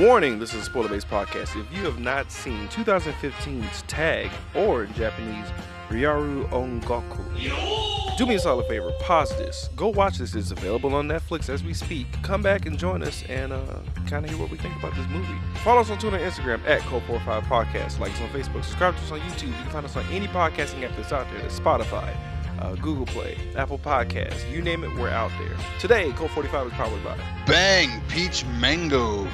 [0.00, 1.60] Warning, this is a spoiler based podcast.
[1.60, 5.44] If you have not seen 2015's Tag or in Japanese
[5.90, 10.34] Ryaru Ongoku, do me a solid favor, pause this, go watch this.
[10.34, 12.06] It's available on Netflix as we speak.
[12.22, 13.60] Come back and join us and uh,
[14.06, 15.36] kind of hear what we think about this movie.
[15.62, 17.98] Follow us on Twitter and Instagram at Cult45 Podcast.
[17.98, 19.48] Like us on Facebook, subscribe to us on YouTube.
[19.48, 21.42] You can find us on any podcasting app that's out there.
[21.42, 22.16] That's Spotify,
[22.58, 25.54] uh, Google Play, Apple Podcasts, you name it, we're out there.
[25.78, 27.18] Today, Cult 45 is powered by.
[27.44, 28.00] Bang!
[28.08, 29.28] Peach mango.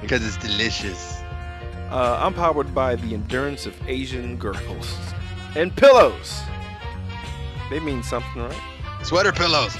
[0.00, 1.20] Because it's delicious.
[1.90, 4.96] Uh, I'm powered by the endurance of Asian girls
[5.56, 6.40] and pillows.
[7.68, 8.60] They mean something, right?
[9.02, 9.76] Sweater pillows.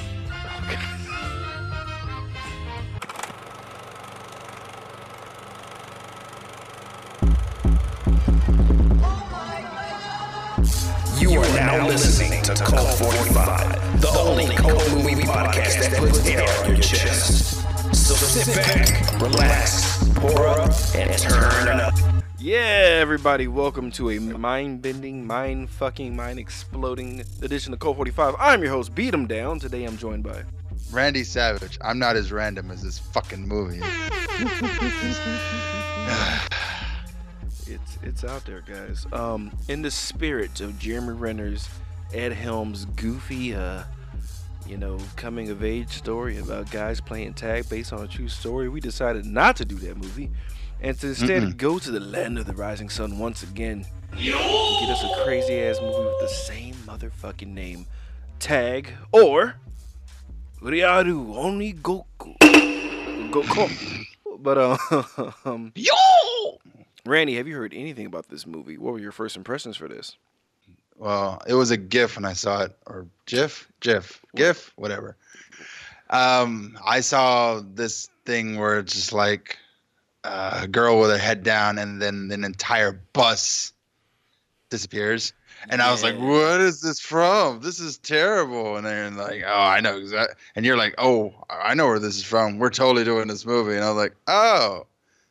[11.21, 16.49] You are now listening to Cult 45, the only cult movie podcast that puts air
[16.65, 17.60] on your chest.
[18.11, 21.95] So sit back, relax, pour up, and turn up.
[22.41, 28.35] Yeah, everybody, welcome to a mind bending, mind fucking, mind exploding edition of Cult 45.
[28.41, 29.61] I'm your host, Beat 'em Down.
[29.61, 30.43] Today I'm joined by.
[30.91, 31.79] Randy Savage.
[31.83, 33.81] I'm not as random as this fucking movie.
[37.69, 39.07] It's it's out there, guys.
[39.13, 41.69] Um, in the spirit of Jeremy Renner's
[42.13, 43.85] Ed Helms goofy, uh,
[44.71, 48.69] you know, coming of age story about guys playing tag based on a true story,
[48.69, 50.31] we decided not to do that movie,
[50.81, 51.57] and to instead Mm-mm.
[51.57, 53.85] go to the land of the rising sun once again.
[54.17, 57.87] Get us a crazy ass movie with the same motherfucking name,
[58.39, 59.57] Tag or
[60.63, 62.37] Ryaru Oni Goku.
[63.33, 64.05] Goku.
[64.39, 64.57] But
[65.45, 66.59] um, Yo!
[67.05, 68.79] Randy, have you heard anything about this movie?
[68.79, 70.17] What were your first impressions for this?
[71.01, 75.17] Well, it was a GIF when I saw it, or GIF, GIF, GIF, whatever.
[76.11, 79.57] Um, I saw this thing where it's just like
[80.25, 83.73] a girl with her head down, and then an entire bus
[84.69, 85.33] disappears.
[85.71, 87.61] And I was like, "What is this from?
[87.63, 91.73] This is terrible." And they're like, "Oh, I know exactly." And you're like, "Oh, I
[91.73, 92.59] know where this is from.
[92.59, 94.87] We're totally doing this movie." And I was like, "Oh,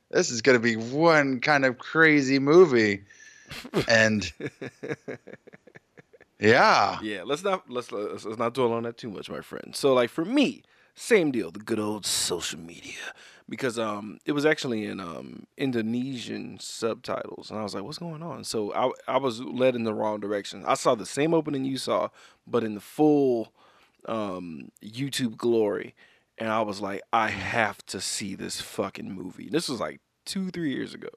[0.10, 3.04] this is gonna be one kind of crazy movie."
[3.88, 4.32] And
[6.40, 9.76] yeah, yeah, let's not let's, let's let's not dwell on that too much, my friend.
[9.76, 10.64] So, like for me,
[10.96, 11.52] same deal.
[11.52, 13.14] The good old social media,
[13.48, 18.24] because um, it was actually in um Indonesian subtitles, and I was like, what's going
[18.24, 18.44] on?
[18.44, 20.64] So I I was led in the wrong direction.
[20.66, 22.10] I saw the same opening you saw,
[22.48, 23.52] but in the full
[24.06, 25.94] um YouTube glory,
[26.38, 29.50] and I was like, I have to see this fucking movie.
[29.50, 31.10] This was like two three years ago.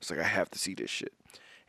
[0.00, 1.12] It's like I have to see this shit.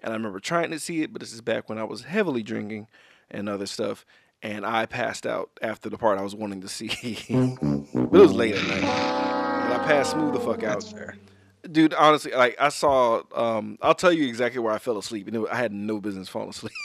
[0.02, 2.44] And I remember trying to see it, but this is back when I was heavily
[2.44, 2.88] drinking
[3.30, 4.06] and other stuff.
[4.44, 6.90] And I passed out after the part I was wanting to see.
[7.30, 8.84] but it was late at night.
[8.84, 10.94] And I passed smooth the fuck out.
[11.72, 15.28] Dude, honestly, like I saw um I'll tell you exactly where I fell asleep.
[15.28, 16.74] And it, I had no business falling asleep.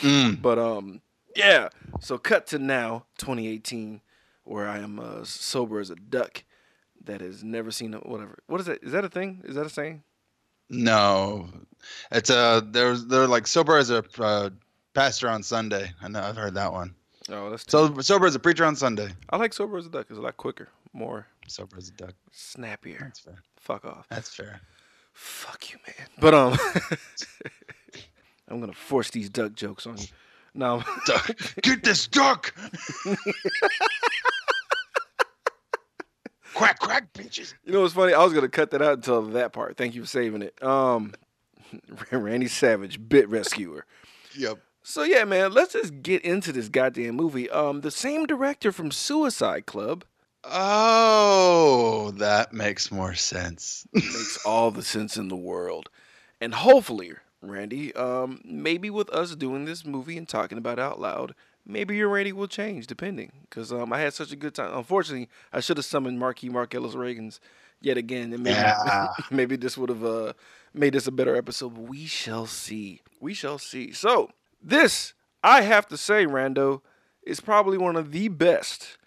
[0.00, 0.42] Mm.
[0.42, 1.00] But um,
[1.34, 1.68] yeah.
[2.00, 4.00] So cut to now, 2018,
[4.44, 6.44] where I am uh, sober as a duck
[7.04, 8.38] that has never seen a, whatever.
[8.46, 8.82] What is that?
[8.82, 9.42] Is that a thing?
[9.44, 10.02] Is that a saying?
[10.68, 11.48] No,
[12.10, 14.50] it's a they're they're like sober as a uh,
[14.94, 15.92] pastor on Sunday.
[16.02, 16.94] I know I've heard that one.
[17.30, 19.08] Oh, that's So sober as a preacher on Sunday.
[19.30, 20.06] I like sober as a duck.
[20.10, 22.14] It's a lot quicker, more Sober as a duck.
[22.32, 22.98] snappier.
[23.00, 23.38] That's fair.
[23.56, 24.06] Fuck off.
[24.08, 24.60] That's fair.
[25.12, 26.08] Fuck you, man.
[26.20, 26.58] But um,
[28.48, 30.06] I'm gonna force these duck jokes on you.
[30.54, 31.30] No, Duck,
[31.62, 32.54] get this duck.
[36.56, 37.54] quack quack, bitches.
[37.64, 38.14] you know what's funny?
[38.14, 39.76] I was gonna cut that out until that part.
[39.76, 40.62] Thank you for saving it.
[40.62, 41.14] Um,
[42.10, 43.86] Randy Savage, bit rescuer.
[44.36, 44.58] Yep.
[44.82, 47.50] So yeah, man, let's just get into this goddamn movie.
[47.50, 50.04] Um, the same director from Suicide Club
[50.48, 53.86] Oh, that makes more sense.
[53.92, 55.90] makes all the sense in the world,
[56.40, 61.00] and hopefully, Randy, um, maybe with us doing this movie and talking about it out
[61.00, 61.34] loud,
[61.66, 63.32] maybe your rating will change depending.
[63.42, 64.76] Because um, I had such a good time.
[64.76, 67.40] Unfortunately, I should have summoned Marquis Ellis Reagan's
[67.80, 69.08] yet again, and maybe Yeah.
[69.30, 70.32] maybe this would have uh,
[70.72, 71.74] made this a better episode.
[71.74, 73.02] But we shall see.
[73.20, 73.92] We shall see.
[73.92, 74.30] So
[74.62, 75.12] this,
[75.42, 76.80] I have to say, Rando,
[77.22, 78.98] is probably one of the best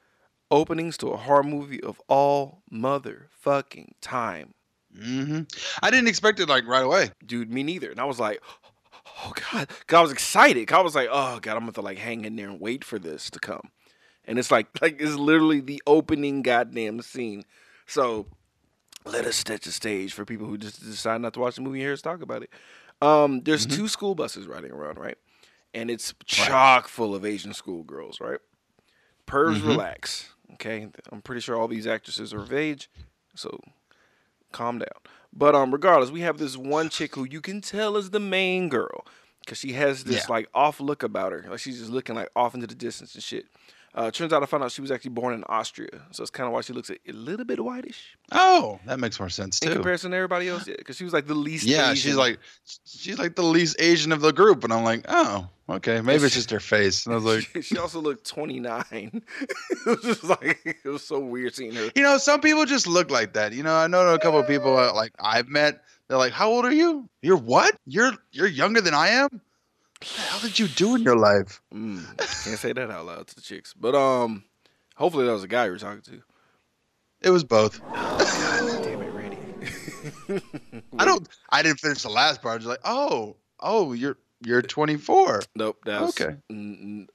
[0.51, 4.54] openings to a horror movie of all motherfucking time.
[4.98, 5.42] Mm-hmm.
[5.83, 7.12] I didn't expect it like right away.
[7.25, 7.92] Dude, me neither.
[7.92, 8.42] And I was like,
[9.24, 9.68] oh God.
[9.88, 10.68] Cause I was excited.
[10.68, 12.60] 'Cause I was like, oh God, I'm gonna have to like hang in there and
[12.60, 13.71] wait for this to come.
[14.25, 17.44] And it's like like it's literally the opening goddamn scene.
[17.86, 18.27] So
[19.06, 21.80] let us set the stage for people who just decide not to watch the movie
[21.80, 22.50] hear us talk about it.
[23.01, 25.18] Um, there's two school buses riding around, right?
[25.74, 28.39] And it's chock full of Asian schoolgirls, right?
[29.25, 30.33] Pervs relax.
[30.54, 30.88] Okay.
[31.12, 32.89] I'm pretty sure all these actresses are of age.
[33.36, 33.60] So
[34.51, 34.88] calm down.
[35.34, 38.68] But um, regardless, we have this one chick who you can tell is the main
[38.69, 39.06] girl
[39.42, 40.34] because she has this Yeah.
[40.34, 43.24] like off look about her, like she's just looking like off into the distance and
[43.24, 43.46] shit.
[43.95, 46.45] Uh, turns out I found out she was actually born in Austria, so it's kind
[46.47, 49.71] of why she looks a, a little bit whitish Oh, that makes more sense in
[49.74, 50.68] comparison to everybody else.
[50.68, 51.65] Yeah, because she was like the least.
[51.65, 51.95] Yeah, Asian.
[51.95, 52.39] she's like
[52.86, 56.36] she's like the least Asian of the group, and I'm like, oh, okay, maybe it's
[56.36, 57.06] just her face.
[57.06, 58.86] And I was like, she also looked 29.
[58.91, 61.89] it was just like it was so weird seeing her.
[61.95, 63.53] you know, some people just look like that.
[63.53, 65.81] You know, I know a couple of people uh, like I've met.
[66.07, 67.07] They're like, how old are you?
[67.21, 67.75] You're what?
[67.85, 69.42] You're you're younger than I am.
[70.00, 71.62] What the hell did you do in your life?
[71.74, 74.46] Mm, can't say that out loud to the chicks, but um,
[74.96, 76.22] hopefully that was a guy you were talking to.
[77.22, 77.81] It was both.
[77.94, 80.42] Damn it, Randy.
[80.98, 81.28] I don't.
[81.50, 82.54] I didn't finish the last part.
[82.54, 85.42] I was like, oh, oh, you're you're 24.
[85.56, 86.38] Nope, that's Okay.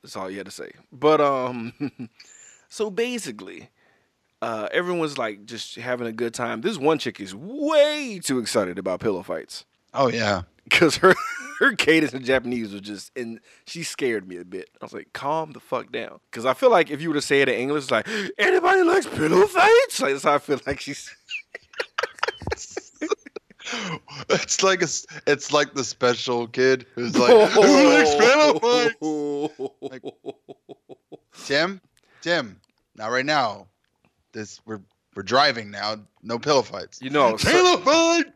[0.03, 0.71] That's all you had to say.
[0.93, 1.73] But um,
[2.69, 3.71] so basically,
[4.43, 6.61] uh, everyone's like just having a good time.
[6.61, 9.65] This one chick is way too excited about pillow fights
[9.95, 10.43] Oh yeah.
[10.65, 11.15] because her
[11.61, 14.71] her cadence in Japanese was just and she scared me a bit.
[14.81, 17.23] I was like, calm the fuck down, because I feel like if you were to
[17.23, 18.09] say it in English, it's like
[18.39, 20.01] anybody likes pillow fights.
[20.01, 21.15] Like that's how I feel like she's.
[24.29, 24.89] It's like a,
[25.27, 29.49] it's like the special kid who's like, who likes pillow
[29.81, 31.47] fights?
[31.47, 31.81] Tim,
[32.21, 32.61] Tim,
[32.95, 33.67] not right now.
[34.33, 34.81] This we're
[35.15, 35.97] we're driving now.
[36.23, 37.01] No pillow fights.
[37.01, 38.27] You know, I was, Pillow fight.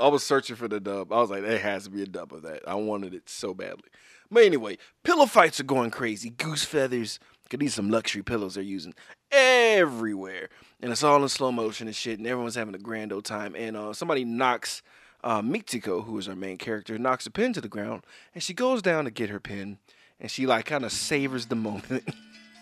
[0.00, 1.12] I was searching for the dub.
[1.12, 2.62] I was like, there has to be a dub of that.
[2.68, 3.88] I wanted it so badly.
[4.30, 6.30] But anyway, pillow fights are going crazy.
[6.30, 7.18] Goose feathers.
[7.48, 8.92] Could these some luxury pillows they're using
[9.32, 10.50] everywhere,
[10.80, 12.18] and it's all in slow motion and shit.
[12.18, 13.54] And everyone's having a grand old time.
[13.56, 14.82] And uh, somebody knocks
[15.24, 18.04] uh, Mitsuko, who is our main character, knocks a pin to the ground,
[18.34, 19.78] and she goes down to get her pin,
[20.20, 22.06] and she like kind of savors the moment.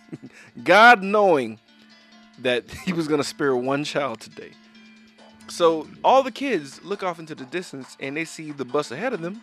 [0.62, 1.58] God knowing
[2.40, 4.50] that he was gonna spare one child today.
[5.48, 9.12] So all the kids look off into the distance and they see the bus ahead
[9.12, 9.40] of them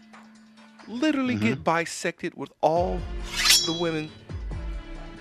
[0.87, 1.63] literally get mm-hmm.
[1.63, 2.99] bisected with all
[3.65, 4.11] the women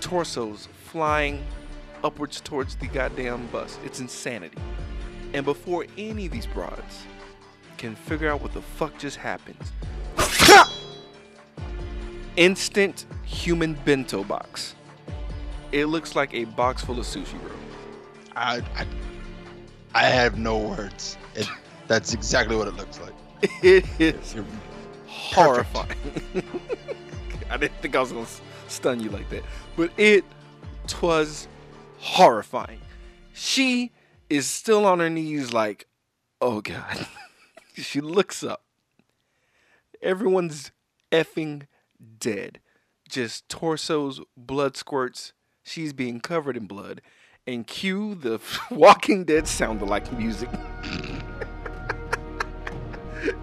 [0.01, 1.43] torsos flying
[2.03, 3.79] upwards towards the goddamn bus.
[3.85, 4.57] It's insanity.
[5.33, 7.05] And before any of these broads
[7.77, 9.57] can figure out what the fuck just happened,
[12.35, 14.75] instant human bento box.
[15.71, 17.62] It looks like a box full of sushi, bro.
[18.35, 18.85] I, I
[19.95, 21.17] I have no words.
[21.35, 21.47] It,
[21.87, 23.13] that's exactly what it looks like.
[23.61, 24.47] It is You're-
[25.07, 25.97] horrifying.
[27.49, 28.25] I didn't think I was gonna
[28.67, 29.43] stun you like that,
[29.75, 30.23] but it
[31.01, 31.47] was
[31.99, 32.79] horrifying.
[33.33, 33.91] She
[34.29, 35.87] is still on her knees, like,
[36.41, 37.05] oh god.
[37.75, 38.63] she looks up.
[40.01, 40.71] Everyone's
[41.11, 41.67] effing
[42.19, 42.59] dead.
[43.07, 45.33] Just torsos, blood squirts.
[45.63, 47.01] She's being covered in blood.
[47.45, 48.39] And cue the
[48.71, 50.49] Walking Dead sound like music.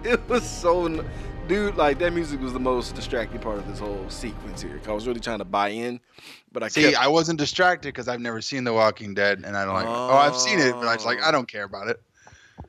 [0.03, 1.07] it was so n-
[1.47, 4.91] dude like that music was the most distracting part of this whole sequence here i
[4.91, 5.99] was really trying to buy in
[6.51, 9.57] but i See, kept I wasn't distracted because I've never seen The Walking Dead, and
[9.57, 9.87] I don't like.
[9.87, 12.01] Oh, I've seen it, but I was like, I don't care about it.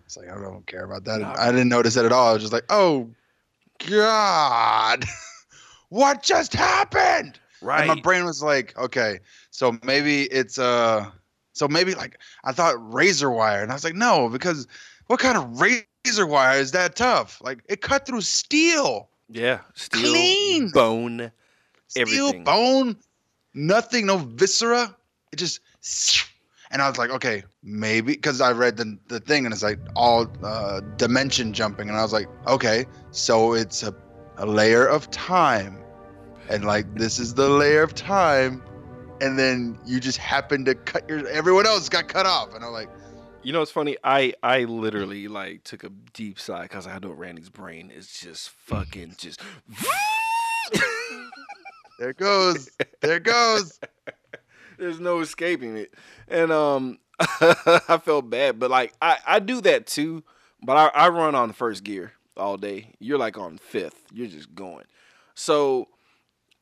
[0.07, 1.21] It's like I don't care about that.
[1.21, 1.35] Nah.
[1.39, 2.29] I didn't notice it at all.
[2.29, 3.11] I was just like, oh,
[3.89, 5.05] God,
[5.89, 7.39] what just happened?
[7.61, 9.19] right And my brain was like, okay,
[9.51, 11.11] so maybe it's uh,
[11.53, 14.67] so maybe like I thought razor wire, and I was like, no, because
[15.07, 17.41] what kind of razor wire is that tough?
[17.43, 20.71] Like it cut through steel, yeah steel Clean.
[20.71, 21.33] bone
[21.93, 22.45] steel Everything.
[22.45, 22.97] bone,
[23.55, 24.97] nothing, no viscera.
[25.33, 25.61] It just,
[26.71, 29.79] and I was like, okay, maybe because I read the the thing, and it's like
[29.97, 33.95] all uh, dimension jumping, and I was like, okay, so it's a
[34.39, 35.77] a layer of time,
[36.49, 38.63] and like this is the layer of time.
[39.23, 41.27] And then you just happen to cut your.
[41.29, 42.91] Everyone else got cut off, and I'm like,
[43.43, 47.11] you know it's funny i i literally like took a deep sigh because i know
[47.11, 49.41] randy's brain is just fucking just
[52.03, 52.69] there it goes,
[53.01, 53.79] there it goes.
[54.79, 55.95] There's no escaping it.
[56.27, 60.25] And um I felt bad, but like I, I do that too,
[60.63, 62.95] but I, I run on first gear all day.
[62.99, 64.03] You're like on fifth.
[64.13, 64.87] You're just going.
[65.35, 65.89] So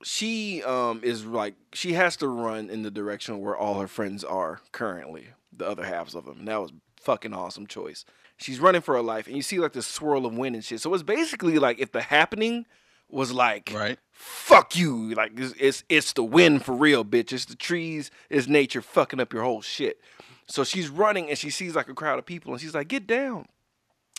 [0.03, 4.25] she um is like she has to run in the direction where all her friends
[4.25, 6.41] are currently, the other halves of them.
[6.41, 8.05] And that was fucking awesome choice.
[8.37, 10.81] She's running for her life, and you see like the swirl of wind and shit.
[10.81, 12.67] So it's basically like if the happening
[13.11, 13.99] was like Right.
[14.13, 15.15] fuck you.
[15.15, 17.33] Like it's, it's it's the wind for real, bitch.
[17.33, 20.01] It's the trees, it's nature fucking up your whole shit.
[20.47, 23.07] So she's running and she sees like a crowd of people and she's like, get
[23.07, 23.47] down.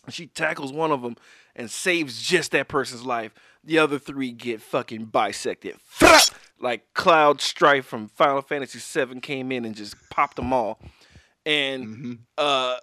[0.09, 1.15] She tackles one of them
[1.55, 3.33] and saves just that person's life.
[3.63, 5.77] The other three get fucking bisected.
[6.59, 10.79] Like Cloud Strife from Final Fantasy VII came in and just popped them all.
[11.45, 12.17] And Mhm.
[12.37, 12.77] uh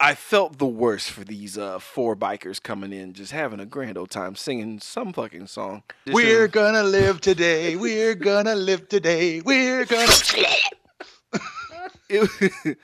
[0.00, 3.96] I felt the worst for these uh, four bikers coming in, just having a grand
[3.96, 5.84] old time singing some fucking song.
[6.04, 7.76] Just We're a- gonna live today.
[7.76, 9.40] We're gonna live today.
[9.40, 10.12] We're gonna.
[12.08, 12.78] it,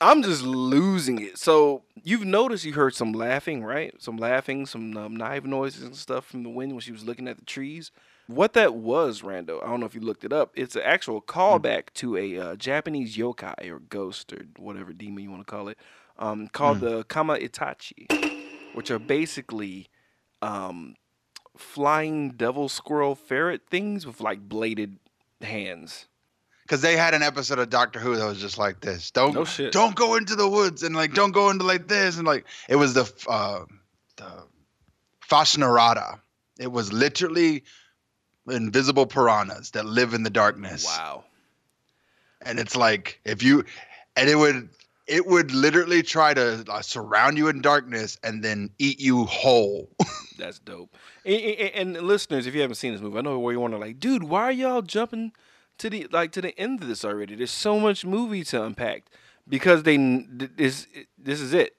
[0.00, 1.36] I'm just losing it.
[1.36, 3.94] So you've noticed you heard some laughing, right?
[4.00, 7.28] Some laughing, some um, knife noises and stuff from the wind when she was looking
[7.28, 7.90] at the trees.
[8.26, 10.52] What that was, Rando, I don't know if you looked it up.
[10.54, 15.30] It's an actual callback to a uh, Japanese yokai or ghost or whatever demon you
[15.30, 15.76] want to call it,
[16.18, 18.06] um, called the Kama Itachi,
[18.72, 19.88] which are basically
[20.40, 20.94] um,
[21.56, 24.98] flying devil squirrel ferret things with like bladed
[25.42, 26.06] hands.
[26.70, 29.10] Because they had an episode of Doctor Who that was just like this.
[29.10, 32.24] Don't No don't go into the woods and like don't go into like this and
[32.24, 33.64] like it was the uh,
[34.14, 34.44] the
[35.28, 36.20] Vashta Nerada.
[36.60, 37.64] It was literally
[38.48, 40.84] invisible piranhas that live in the darkness.
[40.84, 41.24] Wow.
[42.42, 43.64] and it's like if you
[44.14, 44.68] and it would
[45.08, 49.90] it would literally try to uh, surround you in darkness and then eat you whole
[50.38, 50.96] That's dope.
[51.24, 53.74] And, and, and listeners, if you haven't seen this movie, I know where you want
[53.74, 55.32] to like, dude, why are y'all jumping
[55.80, 57.34] to the like to the end of this already?
[57.34, 59.04] There's so much movie to unpack
[59.48, 60.86] because they n- this
[61.18, 61.76] this is it.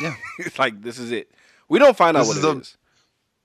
[0.00, 0.14] Yeah.
[0.38, 1.30] it's like this is it.
[1.68, 2.76] We don't find out This what is it the- is.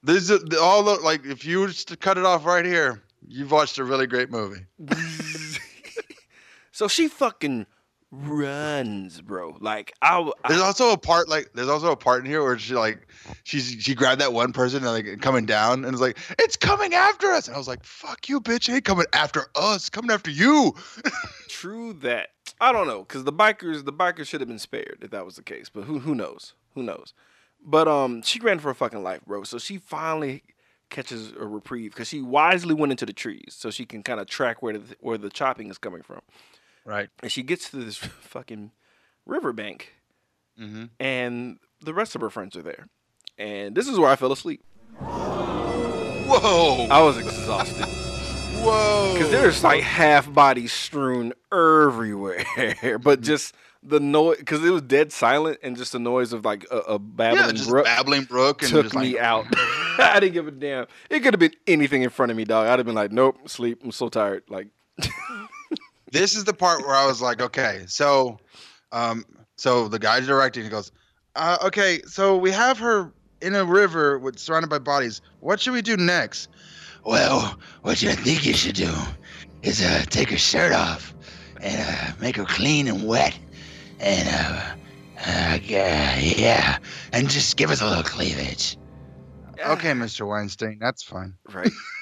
[0.03, 2.65] this is the- all the, like if you were just to cut it off right
[2.65, 4.65] here you've watched a really great movie
[6.71, 7.65] so she fucking
[8.11, 9.55] runs, bro.
[9.59, 10.31] Like I.
[10.47, 13.07] there's also a part like there's also a part in here where she like
[13.43, 16.93] she's she grabbed that one person and like coming down and it's like it's coming
[16.93, 20.09] after us and i was like fuck you bitch it ain't coming after us coming
[20.09, 20.73] after you
[21.49, 22.29] True that.
[22.61, 25.35] I don't know, cause the bikers, the bikers should have been spared if that was
[25.35, 25.69] the case.
[25.69, 26.53] But who, who knows?
[26.73, 27.13] Who knows?
[27.65, 29.43] But um, she ran for her fucking life, bro.
[29.43, 30.43] So she finally
[30.89, 34.27] catches a reprieve, cause she wisely went into the trees, so she can kind of
[34.27, 36.21] track where the where the chopping is coming from.
[36.89, 38.71] Right And she gets to this fucking
[39.25, 39.93] riverbank,
[40.59, 40.85] mm-hmm.
[40.99, 42.87] and the rest of her friends are there.
[43.37, 44.63] And this is where I fell asleep.
[44.99, 47.85] whoa I was exhausted.
[48.63, 54.81] whoa Because there's like half bodies strewn everywhere, but just the noise, because it was
[54.81, 58.23] dead silent, and just the noise of like a, a babbling yeah, just brook babbling
[58.23, 59.45] brook and took me like, out.
[59.99, 60.87] I didn't give a damn.
[61.09, 62.67] It could have been anything in front of me, dog.
[62.67, 63.81] I'd have been like, nope, sleep.
[63.83, 64.43] I'm so tired.
[64.49, 64.67] Like,
[66.11, 68.37] this is the part where I was like, okay, so,
[68.91, 69.23] um,
[69.57, 70.91] so the guy directing he goes,
[71.35, 75.21] uh, okay, so we have her in a river with surrounded by bodies.
[75.39, 76.49] What should we do next?
[77.05, 78.93] Well, what you think you should do
[79.61, 81.13] is uh, take her shirt off
[81.61, 83.37] and uh, make her clean and wet,
[83.99, 84.61] and uh,
[85.25, 86.77] uh, yeah, yeah,
[87.13, 88.77] and just give us a little cleavage.
[89.65, 90.27] Okay, Mr.
[90.27, 91.35] Weinstein, that's fine.
[91.53, 91.71] right.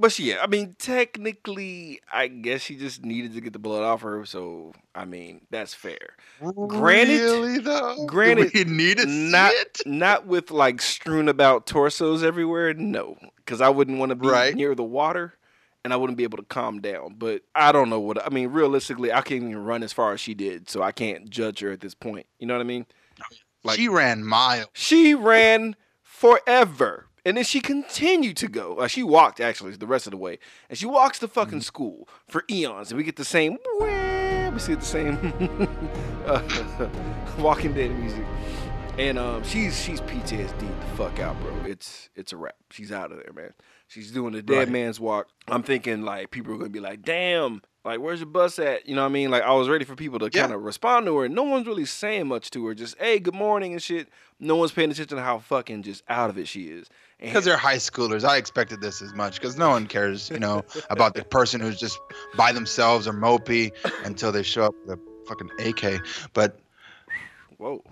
[0.00, 3.82] But she, yeah, I mean, technically, I guess she just needed to get the blood
[3.82, 4.24] off her.
[4.24, 5.98] So, I mean, that's fair.
[6.68, 9.80] Granted- really though, granted, we need not it.
[9.86, 12.74] not with like strewn about torsos everywhere.
[12.74, 14.54] No, because I wouldn't want to be Right.
[14.54, 15.34] near the water,
[15.84, 17.14] and I wouldn't be able to calm down.
[17.18, 18.50] But I don't know what I mean.
[18.50, 21.72] Realistically, I can't even run as far as she did, so I can't judge her
[21.72, 22.26] at this point.
[22.38, 22.86] You know what I mean?
[23.64, 24.68] like- she ran miles.
[24.74, 27.07] She ran forever.
[27.24, 28.76] And then she continued to go.
[28.76, 32.08] Uh, she walked actually the rest of the way, and she walks to fucking school
[32.28, 32.90] for eons.
[32.90, 33.58] And we get the same.
[34.52, 35.18] We see the same
[36.26, 36.88] uh,
[37.38, 38.24] Walking Dead music,
[38.98, 41.54] and um, she's she's PTSD the fuck out, bro.
[41.66, 42.56] It's it's a wrap.
[42.70, 43.52] She's out of there, man.
[43.88, 44.68] She's doing the dead Right.
[44.68, 45.28] man's walk.
[45.48, 48.88] I'm thinking like people are gonna be like, damn, like where's your bus at?
[48.88, 49.30] You know what I mean?
[49.30, 50.42] Like I was ready for people to Yeah.
[50.42, 51.24] kind of respond to her.
[51.26, 52.74] And no one's really saying much to her.
[52.74, 54.08] Just hey, good morning and shit.
[54.40, 56.88] No one's paying attention to how fucking just out of it she is.
[57.20, 59.40] Because they're high schoolers, I expected this as much.
[59.40, 61.98] Because no one cares, you know, about the person who's just
[62.36, 63.72] by themselves or mopey
[64.04, 66.00] until they show up with a fucking AK.
[66.32, 66.60] But
[67.56, 67.82] whoa.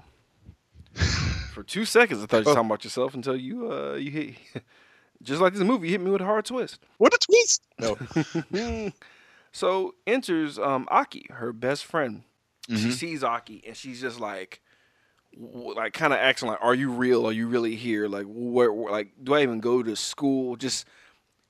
[1.52, 4.34] For two seconds, I thought you were talking about yourself until you uh you hit
[5.22, 6.78] just like this movie, you hit me with a hard twist.
[6.98, 7.62] what a twist!
[8.50, 8.92] No,
[9.52, 12.22] so enters um Aki, her best friend.
[12.68, 12.92] She Mhm.
[12.92, 14.60] sees Aki and she's just like
[15.36, 17.26] like kind of acting like are you real?
[17.26, 18.08] Are you really here?
[18.08, 20.56] Like where, where like do I even go to school?
[20.56, 20.86] Just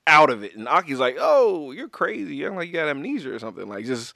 [0.06, 0.54] out of it.
[0.56, 2.36] And Aki's like, "Oh, you're crazy.
[2.36, 4.14] You're like you got amnesia or something." Like just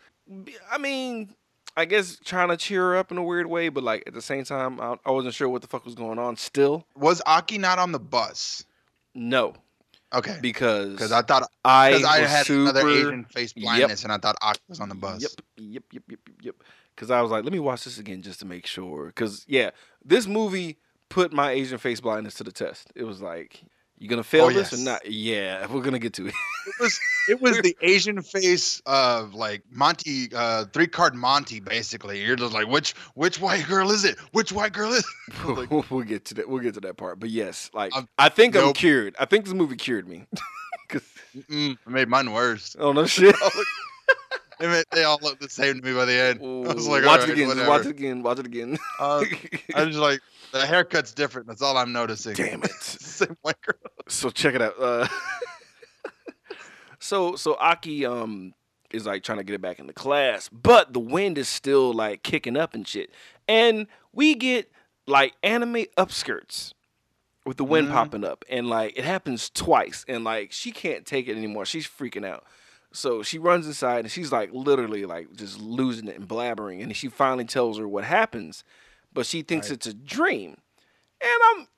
[0.70, 1.34] I mean,
[1.76, 4.22] I guess trying to cheer her up in a weird way, but like at the
[4.22, 6.36] same time, I, I wasn't sure what the fuck was going on.
[6.36, 8.64] Still, was Aki not on the bus?
[9.14, 9.54] no,
[10.12, 13.64] Okay, because because I thought I, I had super, another Asian face Yep.
[13.64, 15.22] blindness, and I thought Aki was on the bus.
[15.22, 16.19] Yep, yep, yep, yep, yep, yep.
[17.00, 19.06] Because I was like, let me watch this again just to make sure.
[19.06, 19.70] Because yeah,
[20.04, 20.76] this movie
[21.08, 22.92] put my Asian face blindness to the test.
[22.94, 23.62] It was like,
[23.98, 25.10] You gonna fail Oh, this or not?
[25.10, 26.34] Yeah, we're gonna get to it.
[26.66, 31.58] It was it was the Asian face of like Monty, uh, three card Monty.
[31.60, 34.18] Basically, you're just like, which which white girl is it?
[34.32, 34.98] Which white girl is?
[35.28, 35.46] It?
[35.56, 36.50] Like, we'll get to that.
[36.50, 37.18] We'll get to that part.
[37.18, 39.16] But yes, like Um, I think I'm cured.
[39.18, 40.26] I think this movie cured me.
[40.90, 41.02] 'Cause-
[41.48, 42.76] it made mine worse.
[42.78, 43.34] oh no shit.
[44.60, 46.40] They, they all looked the same to me by the end.
[46.68, 47.36] I was like, watch "All it right, again.
[47.36, 48.22] Just whatever." watch it again.
[48.22, 48.78] Watch it again.
[48.98, 49.24] Uh,
[49.74, 50.20] I was like,
[50.52, 51.46] the haircut's different.
[51.48, 52.34] That's all I'm noticing.
[52.34, 52.70] Damn it.
[52.80, 53.74] Same white girl.
[54.08, 54.74] so check it out.
[54.78, 55.06] Uh,
[56.98, 58.54] so so Aki um
[58.90, 62.22] is like trying to get it back into class, but the wind is still like
[62.22, 63.10] kicking up and shit.
[63.48, 64.70] And we get
[65.06, 66.74] like anime upskirts
[67.46, 67.92] with the wind Mhm.
[67.92, 71.64] popping up, and like it happens twice, and like she can't take it anymore.
[71.64, 72.44] She's freaking out.
[72.92, 76.82] So she runs inside and she's like literally like just losing it and blabbering.
[76.82, 78.64] And she finally tells her what happens,
[79.12, 79.74] but she thinks Right.
[79.76, 80.56] it's a dream.
[81.20, 81.68] And I'm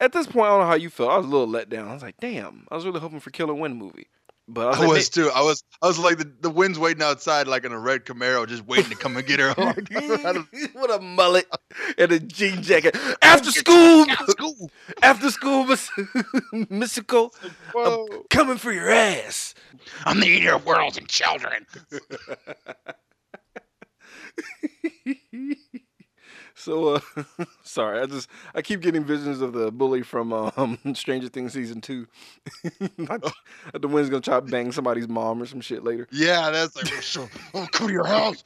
[0.00, 1.10] at this point, I don't know how you felt.
[1.10, 1.88] I was a little let down.
[1.88, 4.08] I was like, damn, I was really hoping for Killer Wind movie.
[4.48, 5.30] But I was, I like, was too.
[5.34, 5.64] I was.
[5.80, 8.90] I was like the, the wind's waiting outside, like in a red Camaro, just waiting
[8.90, 9.52] to come and get her.
[9.56, 9.74] home.
[10.72, 11.46] What a mullet
[11.96, 12.96] and a jean jacket.
[13.22, 14.70] After school, School.
[15.00, 15.88] after school, Miss
[16.68, 17.32] Mystical,
[17.72, 18.24] Whoa.
[18.30, 19.54] coming for your ass.
[20.04, 21.66] I'm the eater of worlds and children.
[26.62, 27.00] So, uh,
[27.64, 31.80] sorry, I just I keep getting visions of the bully from um, Stranger Things season
[31.80, 32.06] two.
[32.98, 33.24] Like,
[33.78, 36.06] the wind's gonna try to bang somebody's mom or some shit later.
[36.12, 38.42] Yeah, that's like, so, I'll come to your house.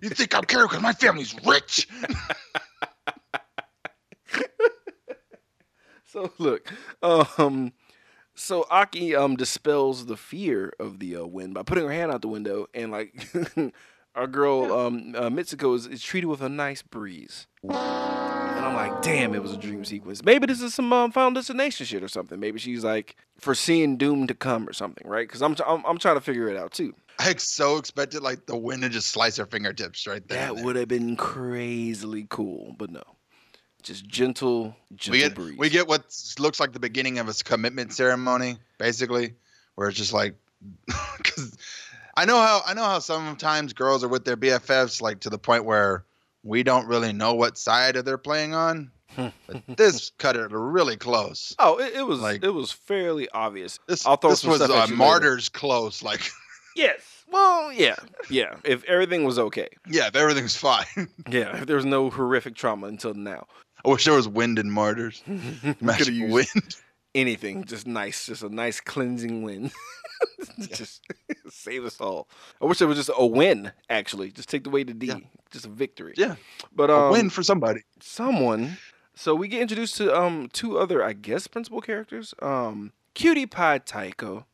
[0.00, 1.86] You think I'm caring because my family's rich?
[6.04, 7.72] So look, um,
[8.34, 12.22] so Aki um dispels the fear of the uh, wind by putting her hand out
[12.22, 13.28] the window, and like
[14.16, 17.46] our girl um uh, Mitsuko is, is treated with a nice breeze.
[17.62, 20.24] And I'm like, damn, it was a dream sequence.
[20.24, 22.40] Maybe this is some um, Final Destination shit or something.
[22.40, 25.28] Maybe she's like foreseeing doom to come or something, right?
[25.28, 26.94] Because I'm, t- I'm I'm trying to figure it out too.
[27.18, 30.54] I so expected like the wind to just slice her fingertips right there.
[30.54, 33.02] That would have been crazily cool, but no,
[33.82, 35.58] just gentle, gentle we get breeze.
[35.58, 36.04] we get what
[36.38, 39.34] looks like the beginning of a commitment ceremony, basically,
[39.76, 40.34] where it's just like,
[41.16, 41.56] because
[42.16, 45.38] I know how I know how sometimes girls are with their BFFs, like to the
[45.38, 46.04] point where
[46.42, 48.90] we don't really know what side they're playing on.
[49.46, 51.54] But this cut it really close.
[51.58, 53.78] Oh, it, it was Like- it was fairly obvious.
[53.86, 54.96] This, this was uh, you later.
[54.96, 56.02] martyrs close.
[56.02, 56.20] Like,
[56.76, 57.00] Yes.
[57.30, 57.96] Well, yeah,
[58.30, 58.56] yeah.
[58.62, 60.84] If everything was okay, yeah, if everything's fine.
[61.30, 61.56] yeah.
[61.56, 63.46] If there was no horrific trauma until now,
[63.84, 65.22] I wish there was wind in martyrs.
[65.26, 66.76] have wind.
[67.16, 67.64] Anything.
[67.64, 69.70] Just nice, just a nice cleansing win.
[70.60, 71.02] just
[71.48, 72.28] save us all.
[72.60, 73.72] I wish it was just a win.
[73.90, 75.06] Actually, just take away the D.
[75.06, 75.18] Yeah.
[75.50, 76.14] Just a victory.
[76.16, 76.36] Yeah,
[76.74, 77.82] But a um, win for somebody.
[78.00, 78.78] someone.
[79.14, 82.34] So we get introduced to um two other, I guess, principal characters.
[82.42, 84.46] Um, Cutie Pie Taiko.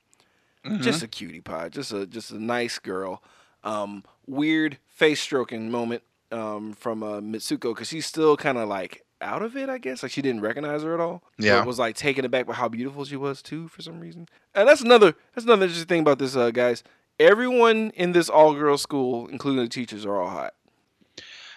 [0.64, 0.80] Mm-hmm.
[0.80, 3.20] just a cutie pie, just a just a nice girl.
[3.64, 9.01] Um, weird face stroking moment um, from uh, Mitsuko because she's still kind of like
[9.22, 10.02] out of it, I guess.
[10.02, 11.22] Like she didn't recognize her at all.
[11.38, 11.58] Yeah.
[11.60, 14.28] but was like taken aback by how beautiful she was too for some reason.
[14.54, 16.82] And that's another that's another interesting thing about this, uh, guys.
[17.18, 20.54] Everyone in this all girls school, including the teachers, are all hot.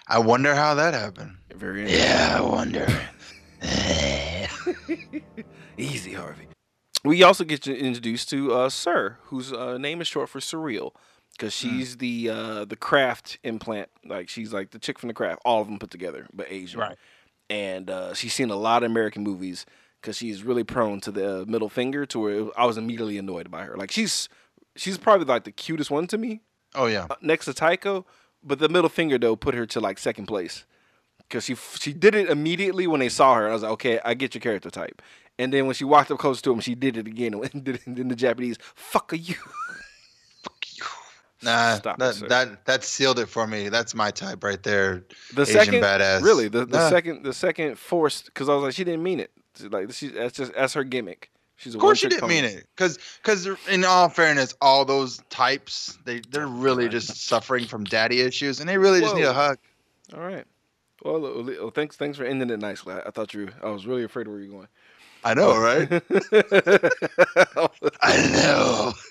[0.08, 1.38] I wonder how that happened.
[1.56, 1.92] Very.
[1.92, 2.88] Yeah, I wonder.
[5.78, 6.48] Easy, Harvey.
[7.04, 10.92] We also get introduced to uh, Sir, whose uh, name is short for Surreal,
[11.32, 13.90] because she's the uh, the craft implant.
[14.04, 16.80] Like she's like the chick from the craft, all of them put together, but Asian.
[16.80, 16.98] Right.
[17.50, 19.66] And uh, she's seen a lot of American movies
[20.02, 22.06] because she's really prone to the middle finger.
[22.08, 23.76] To where I was immediately annoyed by her.
[23.78, 24.30] Like she's
[24.76, 26.42] she's probably like the cutest one to me,
[26.74, 27.08] Oh yeah.
[27.10, 28.06] uh, next to Tycho.
[28.44, 30.66] But the middle finger though put her to like second place
[31.20, 33.50] because she she did it immediately when they saw her.
[33.50, 35.02] I was like, okay, I get your character type.
[35.38, 37.76] And then when she walked up close to him, she did it again and did
[37.76, 38.58] it in the Japanese.
[38.74, 39.36] Fuck are you?
[41.46, 43.70] Nah, Stop that that that sealed it for me.
[43.70, 45.04] That's my type right there.
[45.34, 46.24] The Asian second, badass.
[46.24, 46.90] really, the, the Nah.
[46.90, 49.32] second, the second forced because I was like, she didn't mean it.
[49.56, 51.30] She's Like she, that's just that's her gimmick.
[51.58, 55.22] She's a Of course, one-trick didn't mean it, because because in all fairness, all those
[55.30, 59.32] types they they're really just suffering from daddy issues, and they really just need a
[59.34, 59.58] hug.
[60.16, 60.44] All right.
[61.04, 62.94] Well, well, thanks, thanks for ending it nicely.
[62.96, 64.68] I, I thought you, I was really afraid of where you're going.
[65.24, 65.60] I know, oh.
[65.60, 65.92] right?
[68.02, 68.94] I know.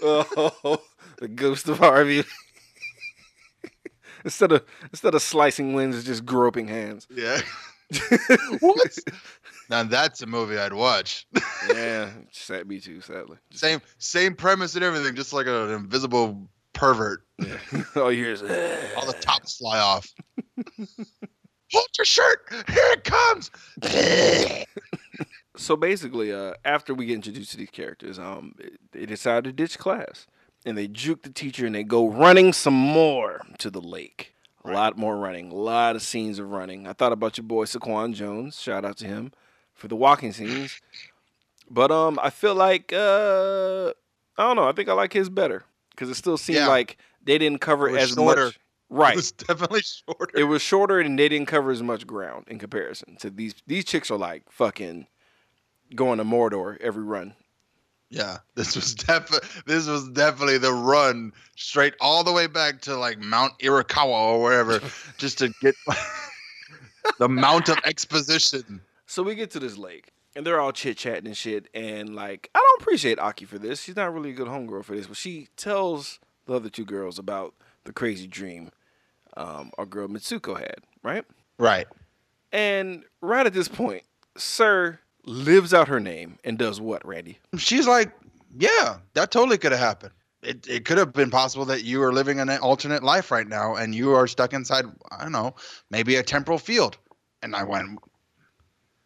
[0.66, 0.80] Oh.
[1.18, 2.24] The ghost of Harvey.
[4.24, 7.06] instead of instead of slicing winds, it's just groping hands.
[7.10, 7.40] Yeah.
[8.60, 8.98] what?
[9.70, 11.26] Now that's a movie I'd watch.
[11.70, 13.00] yeah, sad me too.
[13.00, 17.24] Sadly, same same premise and everything, just like an invisible pervert.
[17.38, 17.56] Yeah.
[17.96, 20.06] All you hear is All the tops fly off.
[21.72, 22.40] Hold your shirt.
[22.50, 23.50] Here it comes.
[25.56, 28.54] So basically, uh, after we get introduced to these characters, um,
[28.92, 30.26] they decide to ditch class
[30.64, 34.34] and they juke the teacher and they go running some more to the lake.
[34.66, 36.86] A lot more running, a lot of scenes of running.
[36.86, 38.58] I thought about your boy Saquon Jones.
[38.58, 39.30] Shout out to him
[39.74, 40.80] for the walking scenes.
[41.70, 43.88] But um, I feel like uh,
[44.38, 44.66] I don't know.
[44.66, 46.68] I think I like his better because it still seemed Yeah.
[46.68, 48.46] like they didn't cover as shorter.
[48.46, 48.58] much.
[48.88, 49.12] Right.
[49.12, 50.38] It was definitely shorter.
[50.38, 53.54] It was shorter and they didn't cover as much ground in comparison to these.
[53.66, 55.06] These chicks are like fucking
[55.94, 57.34] going to Mordor every run.
[58.14, 62.96] Yeah, this was definitely this was definitely the run straight all the way back to
[62.96, 64.80] like Mount Irakawa or wherever,
[65.18, 65.74] just to get
[67.18, 68.80] the mount of exposition.
[69.06, 71.68] So we get to this lake and they're all chit chatting and shit.
[71.74, 73.82] And like, I don't appreciate Aki for this.
[73.82, 77.18] She's not really a good homegirl for this, but she tells the other two girls
[77.18, 78.70] about the crazy dream
[79.36, 81.24] um, our girl Mitsuko had, right?
[81.58, 81.88] Right.
[82.52, 84.04] And right at this point,
[84.36, 87.38] Sir lives out her name and does what, Randy?
[87.56, 88.12] She's like,
[88.56, 90.12] yeah, that totally could have happened.
[90.42, 93.76] It, it could have been possible that you are living an alternate life right now
[93.76, 95.54] and you are stuck inside, I don't know,
[95.90, 96.98] maybe a temporal field.
[97.42, 97.98] And I went,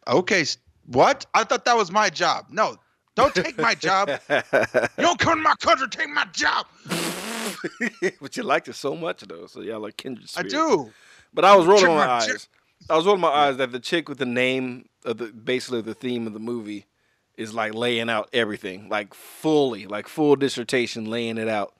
[0.07, 0.45] okay,
[0.85, 1.25] what?
[1.33, 2.47] I thought that was my job.
[2.49, 2.77] No,
[3.15, 4.09] don't take my job.
[4.29, 6.65] You don't come to my country, take my job.
[8.21, 10.91] but you liked it so much though, so y'all are kindred I do.
[11.33, 12.47] But I was rolling my eyes.
[12.87, 15.93] I was rolling my eyes that the chick with the name of the basically the
[15.93, 16.85] theme of the movie
[17.37, 21.73] is like laying out everything, like fully, like full dissertation, laying it out.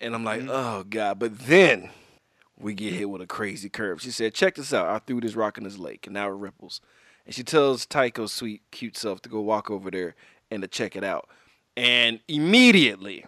[0.00, 0.50] And I'm like, Mm-hmm.
[0.50, 1.18] oh god.
[1.18, 1.90] But then
[2.58, 4.00] we get hit with a crazy curve.
[4.02, 4.88] She said, "Check this out.
[4.88, 6.80] I threw this rock in this lake, and now it ripples."
[7.24, 10.14] And she tells Tycho's sweet, cute self to go walk over there
[10.50, 11.28] and to check it out.
[11.76, 13.24] And immediately,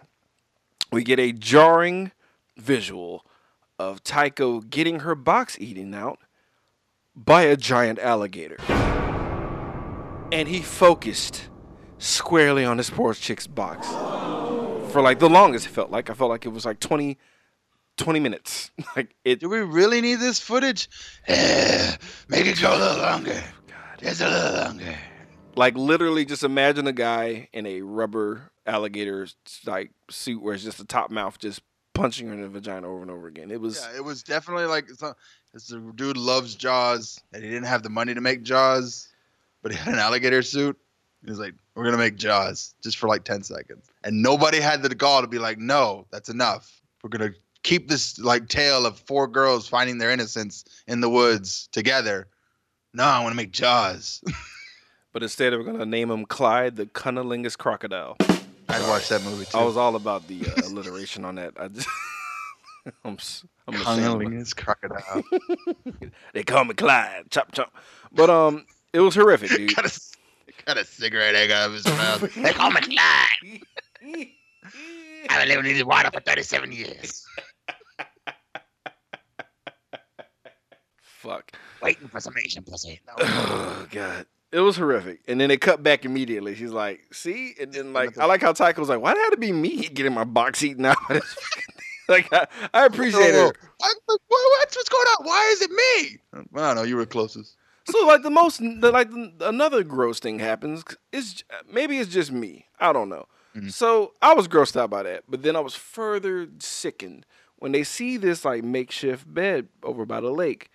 [0.91, 2.11] we get a jarring
[2.57, 3.25] visual
[3.79, 6.19] of Tycho getting her box eaten out
[7.15, 8.57] by a giant alligator.
[10.31, 11.49] And he focused
[11.97, 16.09] squarely on this poor chick's box for like the longest it felt like.
[16.09, 17.17] I felt like it was like 20,
[17.97, 18.71] 20 minutes.
[18.95, 20.89] like it Do we really need this footage?
[21.27, 21.95] Eh,
[22.27, 23.43] make it go a little longer.
[23.67, 23.99] God.
[23.99, 24.95] Just a little longer.
[25.55, 29.27] like literally just imagine a guy in a rubber alligator
[29.65, 31.61] like suit where it's just a top mouth just
[31.93, 33.49] punching her in the vagina over and over again.
[33.49, 34.89] It was Yeah, it was definitely like
[35.55, 38.43] it's a, it's a dude loves Jaws, and he didn't have the money to make
[38.43, 39.07] Jaws,
[39.63, 40.77] but he had an alligator suit.
[41.23, 44.83] He was like, "We're gonna make Jaws just for like ten seconds," and nobody had
[44.83, 46.81] the gall to be like, "No, that's enough.
[47.01, 51.67] We're gonna keep this like tale of four girls finding their innocence in the woods
[51.71, 52.27] together."
[52.93, 54.23] No, I want to make Jaws.
[55.13, 58.17] but instead we're gonna name him Clyde the cunnilingus crocodile.
[58.67, 59.57] I'd watch that movie too.
[59.57, 61.53] I was all about the uh, alliteration on that.
[61.57, 61.87] I just,
[63.05, 64.01] I'm, s- I'm ashamed.
[64.01, 65.23] Cunnilingus crocodile.
[66.33, 67.25] They call me Clyde.
[67.31, 67.73] Chop chop.
[68.11, 69.75] But um, it was horrific, dude.
[69.75, 69.99] got a
[70.65, 72.35] got a cigarette hang out of his mouth.
[72.43, 73.61] They call me Clyde.
[75.29, 77.25] I've been living in this water for 37 years.
[81.01, 81.51] Fuck.
[81.81, 83.01] Waiting for some Asian pussy.
[83.17, 84.25] Oh god.
[84.51, 85.21] It was horrific.
[85.27, 86.55] And then they cut back immediately.
[86.55, 87.55] She's like, see?
[87.59, 90.13] And then like I like how Tycho was like, why did it be me getting
[90.13, 90.97] my box eaten out?
[92.09, 93.45] Of this fucking thing?" like I, I appreciate her.
[93.45, 95.25] What, what, what's, going on?
[95.25, 96.17] Why is it me?
[96.55, 96.83] I don't know.
[96.83, 97.55] You were closest.
[97.87, 99.09] So like the most the, like
[99.41, 100.83] another gross thing happens.
[101.11, 102.65] Is maybe it's just me.
[102.79, 103.25] I don't know.
[103.55, 103.71] Mhm.
[103.71, 107.25] So I was grossed out by that, but then I was further sickened
[107.57, 110.69] when they see this like makeshift bed over by the lake,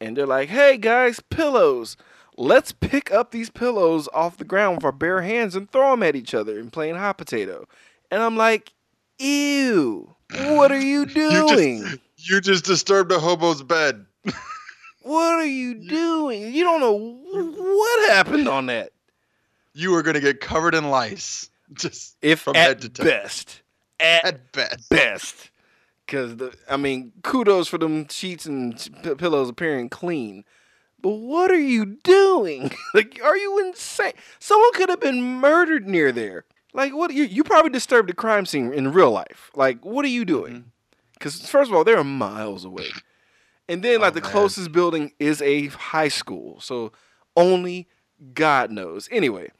[0.00, 1.96] and they're like, "Hey guys, pillows!
[2.36, 6.02] Let's pick up these pillows off the ground with our bare hands and throw them
[6.02, 7.66] at each other and playing hot potato."
[8.10, 8.72] And I'm like,
[9.18, 10.13] "Ew!
[10.36, 11.06] What are you
[11.46, 11.98] doing?" You just,
[12.30, 14.06] you just disturbed a hobo's bed.
[15.02, 16.54] What are you doing?
[16.54, 18.92] You don't know what happened on that.
[19.74, 21.50] You are going to get covered in lice.
[21.74, 23.04] Just If From at head to toe.
[23.04, 23.60] best,
[24.00, 24.88] at at best.
[24.88, 25.50] best,
[26.06, 30.44] because the I mean, kudos for them sheets and p- pillows appearing clean.
[31.00, 32.70] But what are you doing?
[32.94, 34.12] like, are you insane?
[34.38, 36.44] Someone could have been murdered near there.
[36.74, 37.12] Like, what?
[37.12, 39.50] You you probably disturbed the crime scene in real life.
[39.54, 40.52] Like, what are you doing?
[40.52, 40.68] Mm-hmm.
[41.14, 42.88] Because first of all, they're miles away,
[43.68, 44.30] and then like Oh, the man.
[44.30, 46.92] closest building is a high school, so
[47.36, 47.88] only
[48.34, 49.08] God knows.
[49.12, 49.50] Anyway,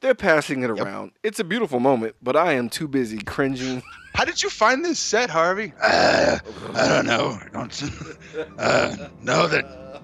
[0.00, 1.12] they're passing it around.
[1.22, 3.82] It's a beautiful moment, but I am too busy cringing.
[4.14, 5.72] How did you find this set, Harvey?
[5.82, 6.38] Uh,
[6.74, 7.38] I don't know.
[7.42, 7.82] I don't
[8.58, 10.02] uh, know that.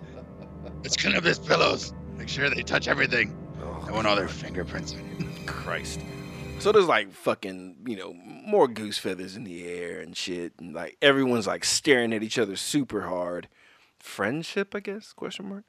[0.83, 1.93] Let's clean up these pillows.
[2.17, 3.37] Make sure they touch everything.
[3.87, 4.97] I want all their fingerprints.
[5.47, 6.01] Christ.
[6.59, 10.75] So there's like fucking, you know, more goose feathers in the air and shit, and
[10.75, 13.47] like everyone's like staring at each other super hard.
[14.01, 15.13] Friendship, I guess?
[15.13, 15.65] Question mark.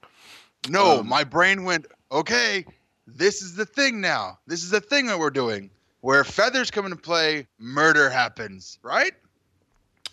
[0.69, 2.65] No, Um, my brain went, okay,
[3.05, 4.39] this is the thing now.
[4.47, 5.69] This is the thing that we're doing.
[6.01, 9.11] Where feathers come into play, murder happens, right?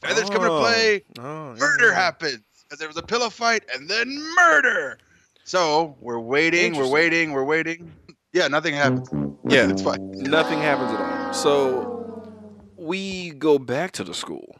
[0.03, 1.95] Feathers come into play, Oh, murder yeah.
[1.95, 4.99] happens because there was a pillow fight and then murder.
[5.45, 7.91] So we're waiting, we're waiting, we're waiting.
[8.35, 9.09] Yeah, nothing happens.
[9.49, 9.71] Yeah.
[9.71, 10.11] it's fine.
[10.11, 11.33] Nothing happens at all.
[11.33, 12.29] So
[12.77, 14.57] we go back to the school,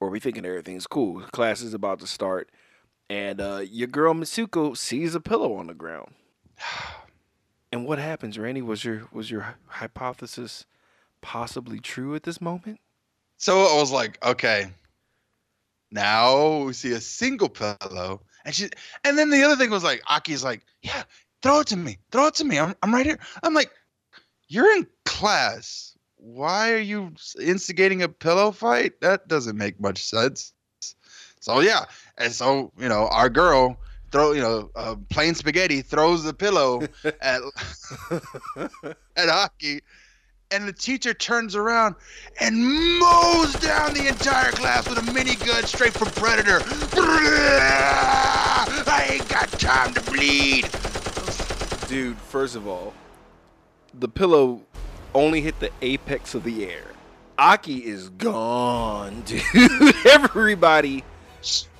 [0.00, 1.22] or we thinking everything's cool.
[1.32, 2.50] Class is about to start,
[3.08, 6.12] and uh, your girl Mitsuko sees a pillow on the ground.
[7.72, 8.62] And what happens, Randy?
[8.62, 10.64] Was your was your hypothesis
[11.22, 12.78] possibly true at this moment?
[13.36, 14.68] So I was like, okay.
[15.90, 18.68] Now we see a single pillow, and she,
[19.02, 21.02] and then the other thing was like, Aki's like, yeah,
[21.44, 22.58] throw it to me, throw it to me.
[22.58, 23.18] I'm, I'm right here.
[23.42, 23.70] I'm like,
[24.48, 25.94] you're in class.
[26.16, 29.02] Why are you instigating a pillow fight?
[29.02, 30.54] That doesn't make much sense.
[31.40, 31.84] So yeah,
[32.16, 33.76] and so you know, our girl
[34.10, 36.80] throw, you know, uh, plain spaghetti throws the pillow
[37.20, 37.42] at
[39.16, 39.82] at Aki,
[40.50, 41.94] and the teacher turns around
[42.40, 42.56] and
[42.98, 46.60] mows down the entire class with a minigun straight from Predator.
[48.86, 50.70] I ain't got time to bleed.
[51.94, 52.92] Dude, first of all,
[53.96, 54.62] the pillow
[55.14, 56.86] only hit the apex of the air.
[57.38, 59.40] Aki is gone, dude.
[60.04, 61.04] Everybody,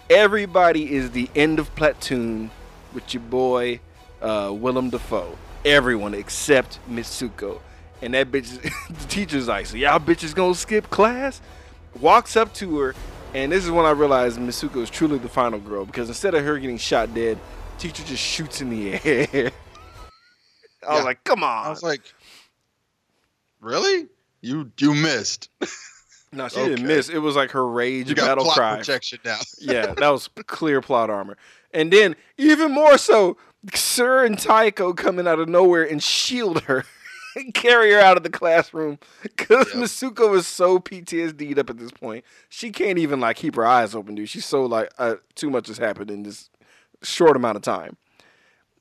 [0.09, 2.53] everybody is the end of platoon
[2.93, 3.81] with your boy
[4.23, 5.37] uh, Willem Dafoe.
[5.65, 7.59] Everyone except Mitsuko.
[8.01, 11.41] And that bitch, the teacher's like, so y'all bitches gonna skip class?
[11.99, 12.95] Walks up to her,
[13.35, 16.45] and this is when I realized Mitsuko is truly the final girl because instead of
[16.45, 17.37] her getting shot dead,
[17.79, 19.51] teacher just shoots in the air.
[20.89, 21.67] I was like, come on.
[21.67, 22.01] I was like,
[23.61, 24.07] really?
[24.41, 25.49] You you missed.
[26.33, 26.69] no, she okay.
[26.71, 27.09] didn't miss.
[27.09, 28.77] It was like her rage You got battle plot cry.
[28.79, 29.39] protection now.
[29.59, 31.37] yeah, that was clear plot armor.
[31.73, 33.37] And then even more so,
[33.75, 36.85] Sir and Taiko coming out of nowhere and shield her
[37.37, 39.83] and carry her out of the classroom because Yep.
[39.83, 42.25] Masuko was so PTSD'd up at this point.
[42.49, 44.29] She can't even like keep her eyes open, dude.
[44.29, 46.51] She's so like uh, too much has happened in this
[47.03, 47.97] short amount of time.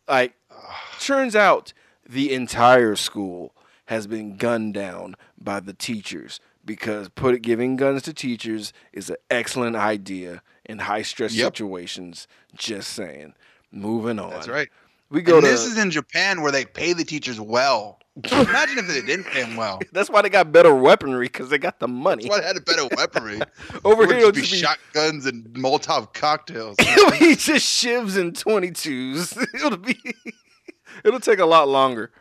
[0.08, 0.34] Like,
[1.00, 1.74] turns out
[2.08, 8.14] the entire school has been gunned down by the teachers because put giving guns to
[8.14, 11.46] teachers is an excellent idea in high stress Yep.
[11.48, 12.28] situations.
[12.56, 13.34] Just saying.
[13.72, 14.30] Moving on.
[14.30, 14.70] That's right.
[15.10, 18.00] We go to this is in Japan where they pay the teachers well.
[18.32, 19.80] Imagine if they didn't pay them well.
[19.92, 22.24] that's why they got better weaponry because they got the money.
[22.24, 23.40] That's why they had a better weaponry.
[23.84, 26.76] Over here, it'll just be be, shotguns and Molotov cocktails.
[26.80, 29.36] it'll be just shivs and twenty twos.
[29.56, 30.00] It'll be.
[31.04, 32.12] It'll take a lot longer,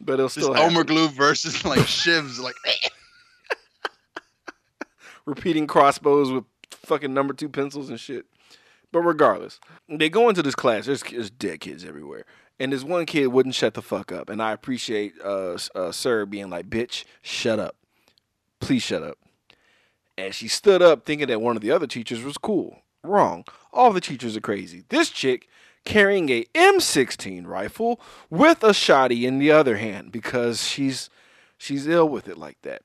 [0.00, 0.70] but it'll Just still happen.
[0.70, 2.40] Elmer Glue versus like shivs.
[2.40, 2.54] Like
[5.26, 8.26] repeating crossbows with fucking number two pencils and shit.
[8.92, 10.86] But regardless, they go into this class.
[10.86, 12.24] There's, there's dead kids everywhere,
[12.58, 14.28] and this one kid wouldn't shut the fuck up.
[14.28, 17.76] And I appreciate uh, uh, Sir being like, "Bitch, shut up,
[18.60, 19.18] please shut up."
[20.18, 22.82] And she stood up, thinking that one of the other teachers was cool.
[23.02, 23.44] Wrong.
[23.72, 24.84] All the teachers are crazy.
[24.88, 25.48] This chick
[25.84, 31.10] carrying a M16 rifle with a shotty in the other hand because she's
[31.58, 32.82] she's ill with it like that.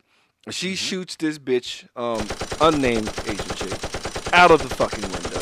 [0.52, 2.28] She shoots this bitch, um,
[2.62, 3.74] unnamed Asian chick,
[4.32, 5.40] out of the fucking window.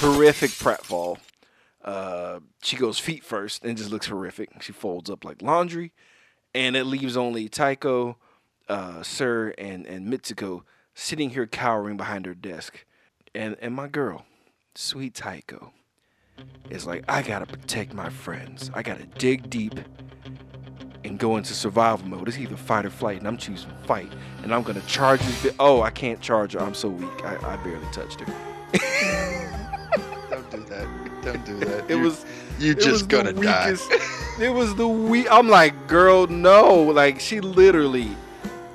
[0.00, 1.18] Horrific pratfall.
[1.84, 4.62] Uh, she goes feet first and just looks horrific.
[4.62, 5.92] She folds up like laundry,
[6.54, 8.16] and it leaves only Taiko,
[8.68, 10.62] uh, Sir, and and Mitsuko
[10.94, 12.84] sitting here cowering behind her desk,
[13.34, 14.24] and and my girl,
[14.74, 15.72] sweet Taiko,
[16.70, 18.70] is like, I gotta protect my friends.
[18.74, 19.74] I gotta dig deep
[21.04, 22.28] and go into survival mode.
[22.28, 24.12] It's either fight or flight, and I'm choosing fight.
[24.42, 25.44] And I'm gonna charge this.
[25.44, 26.60] Bi- oh, I can't charge her.
[26.60, 27.24] I'm so weak.
[27.24, 28.26] I, I barely touched her.
[30.30, 31.22] Don't do that.
[31.22, 31.84] Don't do that.
[31.90, 32.24] It You- was.
[32.58, 33.74] you was just gonna die.
[34.40, 35.26] it was the weak.
[35.30, 36.74] I'm like, girl, no.
[36.82, 38.08] Like she literally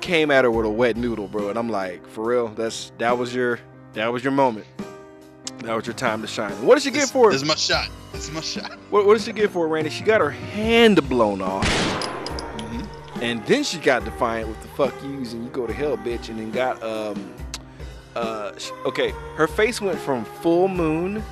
[0.00, 1.48] came at her with a wet noodle, bro.
[1.50, 2.48] And I'm like, for real.
[2.48, 3.60] That's that was your
[3.94, 4.66] that was your moment.
[5.58, 6.52] That was your time to shine.
[6.66, 7.32] What did she get for it?
[7.32, 7.88] this is my shot.
[8.12, 8.78] This is my shot.
[8.90, 9.90] What, what did she get for it, Randy?
[9.90, 11.66] She got her hand blown off.
[13.20, 16.28] And then she got defiant with the fuck yous and you go to hell, bitch.
[16.28, 17.34] And then got, um,
[18.14, 21.24] uh, sh- okay, her face went from full moon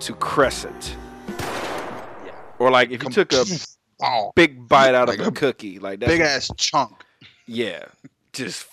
[0.00, 0.96] to crescent.
[1.28, 2.32] Yeah.
[2.58, 3.44] Or like if you took a
[4.02, 6.08] oh, big bite out Like of a a cookie, like that.
[6.08, 7.04] big ass chunk.
[7.46, 7.84] Yeah.
[8.32, 8.66] Just,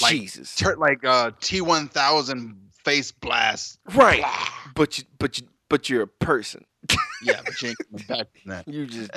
[0.00, 0.54] Like, Jesus.
[0.54, 2.54] Tur- like uh, T1000
[2.88, 3.78] face blast.
[3.94, 4.20] right.
[4.20, 4.48] Blah.
[4.74, 6.64] But you, but you, but you're a person.
[7.20, 8.68] Yeah, but you ain't back from that.
[8.68, 9.10] you just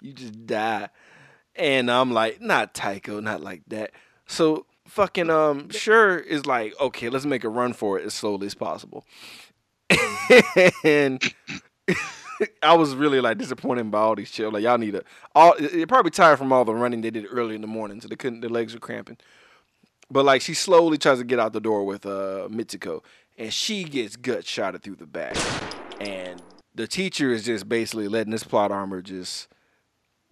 [0.00, 0.88] you just die.
[1.54, 3.90] And I'm like, not Tycho, not like that.
[4.26, 8.46] So fucking um sure is like, okay, let's make a run for it as slowly
[8.46, 9.04] as possible.
[10.82, 11.22] and
[12.62, 14.54] I was really like disappointed by all these children.
[14.54, 15.54] Like y'all need to all.
[15.58, 18.16] They're probably tired from all the running they did early in the morning, so they
[18.16, 18.40] couldn't.
[18.40, 19.18] Their legs were cramping.
[20.10, 23.02] But like she slowly tries to get out the door with uh Mitsuko,
[23.36, 25.36] and she gets gut shotted through the back,
[26.00, 26.40] and
[26.74, 29.48] the teacher is just basically letting this plot armor just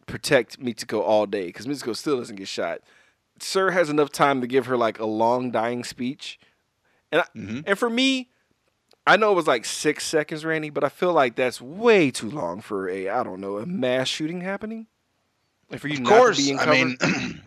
[0.06, 2.80] protect Mitsuko all day because Mitsuko still doesn't get shot.
[3.40, 6.38] Sir has enough time to give her like a long dying speech,
[7.10, 7.64] and I, Mhm.
[7.66, 8.30] and for me,
[9.06, 12.30] I know it was like six seconds, Randy, but I feel like that's way too
[12.30, 14.87] long for a I don't know a mass shooting happening.
[15.70, 16.96] And for you Of course, I mean,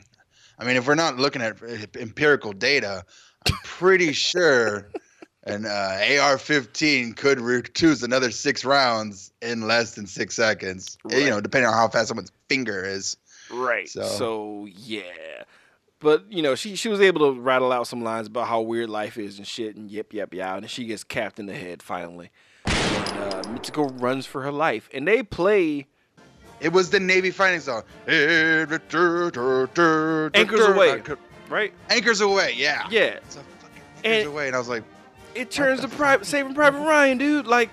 [0.60, 1.58] I mean, if we're not looking at
[1.96, 3.04] empirical data,
[3.48, 4.90] I'm pretty sure
[5.44, 5.70] an uh,
[6.22, 10.98] AR-15 could reduce another six rounds in less than six seconds.
[11.12, 13.18] eh, You know, depending on how fast someone's finger is.
[13.52, 13.88] Right.
[13.88, 14.68] So- So.
[14.70, 15.04] yeah.
[16.00, 18.88] But you know, she she was able to rattle out some lines about how weird
[18.88, 21.82] life is and shit and yep yep yeah, and she gets capped in the head
[21.82, 22.30] finally.
[22.68, 22.76] And
[23.34, 25.88] uh, Mitsuko runs for her life, and they play
[26.60, 27.84] It was the Navy fighting song.
[28.08, 28.82] Anchors
[30.62, 31.18] Aweigh.
[31.50, 31.74] right.
[31.90, 32.56] Anchors Aweigh.
[32.56, 32.88] Yeah.
[32.90, 34.84] Yeah, It's a fucking anchors And- away, and I was like,
[35.36, 37.46] it turns to private Saving Private Ryan, dude.
[37.48, 37.70] Like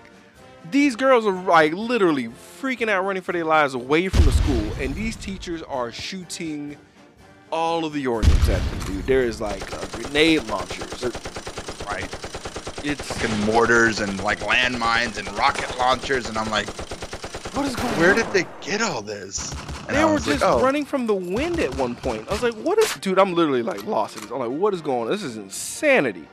[0.71, 2.29] these girls are like literally
[2.61, 6.77] freaking out, running for their lives away from the school, and these teachers are shooting
[7.51, 9.07] all of the ordnance at them, dude.
[9.07, 11.05] There is like grenade launchers.
[11.87, 12.09] right.
[12.87, 16.67] It's Fucking mortars and like landmines and rocket launchers, and I'm like,
[17.55, 18.17] what is going where on?
[18.17, 19.53] did they get all this?
[19.87, 20.63] And They were was like, just oh.
[20.63, 22.29] running from the wind at one point.
[22.29, 24.31] I was like, what is dude, I'm literally like lost in this.
[24.31, 25.11] I'm like, what is going on?
[25.11, 26.27] This is insanity.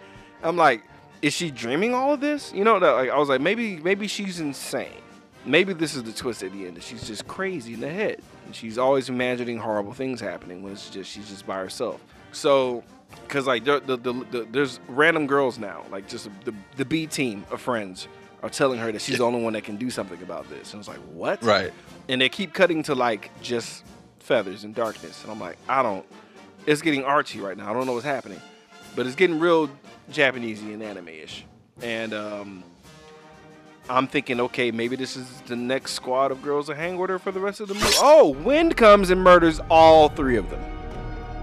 [0.43, 0.83] I'm like,
[1.21, 2.51] is she dreaming all of this?
[2.53, 4.89] You know, that like I was like, maybe maybe she's insane.
[5.45, 8.21] Maybe this is the twist at the end she's just crazy in the head.
[8.45, 12.03] And she's always imagining horrible things happening when it's just she's just by herself.
[12.31, 12.83] So
[13.27, 17.07] because like the, the, the, the, there's random girls now, like just the, the B
[17.07, 18.07] team of friends
[18.43, 20.73] are telling her that she's the only one that can do something about this.
[20.73, 21.41] And I was like, what?
[21.43, 21.71] Right.
[22.09, 23.83] and they keep cutting to like just
[24.19, 26.05] feathers and darkness and i'm like i don't
[26.67, 28.39] it's getting artsy right now i don't know what's happening
[28.95, 29.67] but it's getting real
[30.11, 31.43] japanesey and anime-ish
[31.81, 32.63] and um
[33.89, 37.17] i'm thinking okay maybe this is the next squad of girls to hang with her
[37.17, 40.63] for the rest of the movie oh wind comes and murders all three of them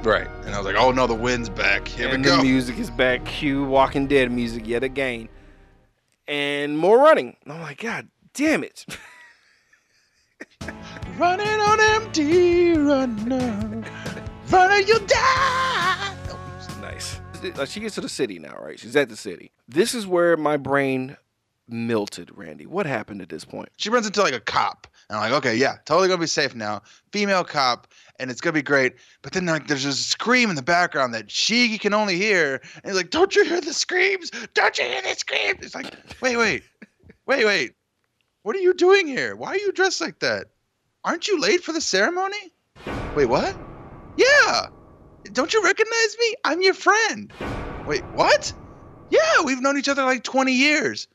[0.04, 0.28] Right.
[0.44, 1.88] And I was like, oh no, the wind's back.
[1.88, 2.36] Here and we go.
[2.36, 5.28] the music is back cue walking dead music yet again
[6.28, 8.84] and more running i'm like god damn it
[11.18, 13.82] Running on empty, runner.
[14.50, 16.14] runner, you die.
[16.30, 16.38] Oh,
[16.80, 17.20] nice.
[17.56, 18.78] Like she gets to the city now, right?
[18.78, 19.50] She's at the city.
[19.66, 21.16] This is where my brain
[21.68, 22.66] melted, Randy.
[22.66, 23.70] What happened at this point?
[23.76, 24.86] She runs into like a cop.
[25.08, 26.82] And I'm like, okay, yeah, totally gonna be safe now.
[27.12, 28.94] Female cop, and it's gonna be great.
[29.22, 32.60] But then like there's a scream in the background that she can only hear.
[32.74, 34.30] And he's like, Don't you hear the screams?
[34.54, 35.60] Don't you hear the screams?
[35.62, 36.62] It's like, wait, wait,
[37.26, 37.72] wait, wait.
[38.42, 39.34] What are you doing here?
[39.34, 40.46] Why are you dressed like that?
[41.04, 42.52] Aren't you late for the ceremony?
[43.14, 43.56] Wait, what?
[44.16, 44.66] Yeah.
[45.32, 46.34] Don't you recognize me?
[46.44, 47.32] I'm your friend.
[47.86, 48.52] Wait, what?
[49.10, 51.08] Yeah, we've known each other like 20 years.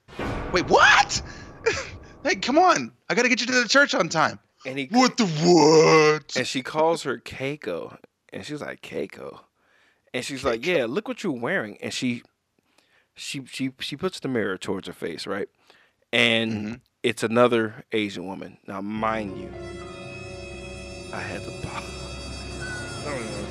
[0.52, 1.22] Wait, what?
[2.24, 2.92] hey, come on.
[3.10, 4.40] I got to get you to the church on time.
[4.66, 6.36] And he What the what?
[6.38, 7.98] and she calls her Keiko,
[8.32, 9.42] and she's like Keiko,
[10.14, 12.24] and she's like, yeah, look what you're wearing, and she,
[13.14, 15.50] she, she, she puts the mirror towards her face, right,
[16.14, 16.80] and Mhm.
[17.04, 18.58] it's another Asian woman.
[18.66, 19.50] Now, mind you,
[21.12, 23.04] I had to pause.
[23.06, 23.46] I don't even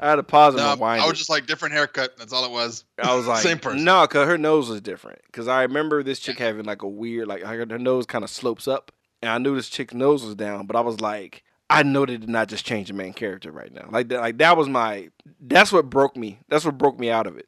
[0.00, 1.02] I had to pause and No, rewind.
[1.02, 1.08] I it.
[1.08, 2.16] was just like different haircut.
[2.18, 2.84] That's all it was.
[3.02, 3.84] I was like, Same person.
[3.84, 5.20] No, cause her nose was different.
[5.32, 8.30] Cause I remember this chick having like a weird, like her, her nose kind of
[8.30, 10.66] slopes up, and I knew this chick's nose was down.
[10.66, 13.72] But I was like, I know they did not just change the main character right
[13.72, 13.88] now.
[13.90, 15.08] Like that, like that was my.
[15.40, 16.38] That's what broke me.
[16.48, 17.46] That's what broke me out of it.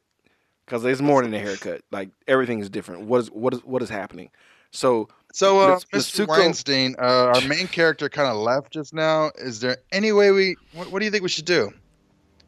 [0.67, 1.81] Cause it's more than a haircut.
[1.91, 3.03] Like everything is different.
[3.03, 4.29] What is what is what is happening?
[4.71, 6.25] So So, uh, Mr.
[6.25, 9.31] Mitsuko- Weinstein, uh, our main character kind of left just now.
[9.37, 10.55] Is there any way we?
[10.73, 11.73] What, what do you think we should do?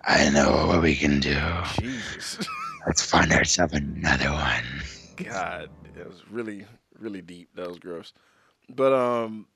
[0.06, 1.40] I know what we can do.
[1.80, 2.48] Jesus,
[2.88, 4.64] Let's find ourselves another one.
[5.16, 6.66] God, it was really
[7.00, 7.50] really deep.
[7.56, 8.14] That was gross.
[8.70, 9.48] But um,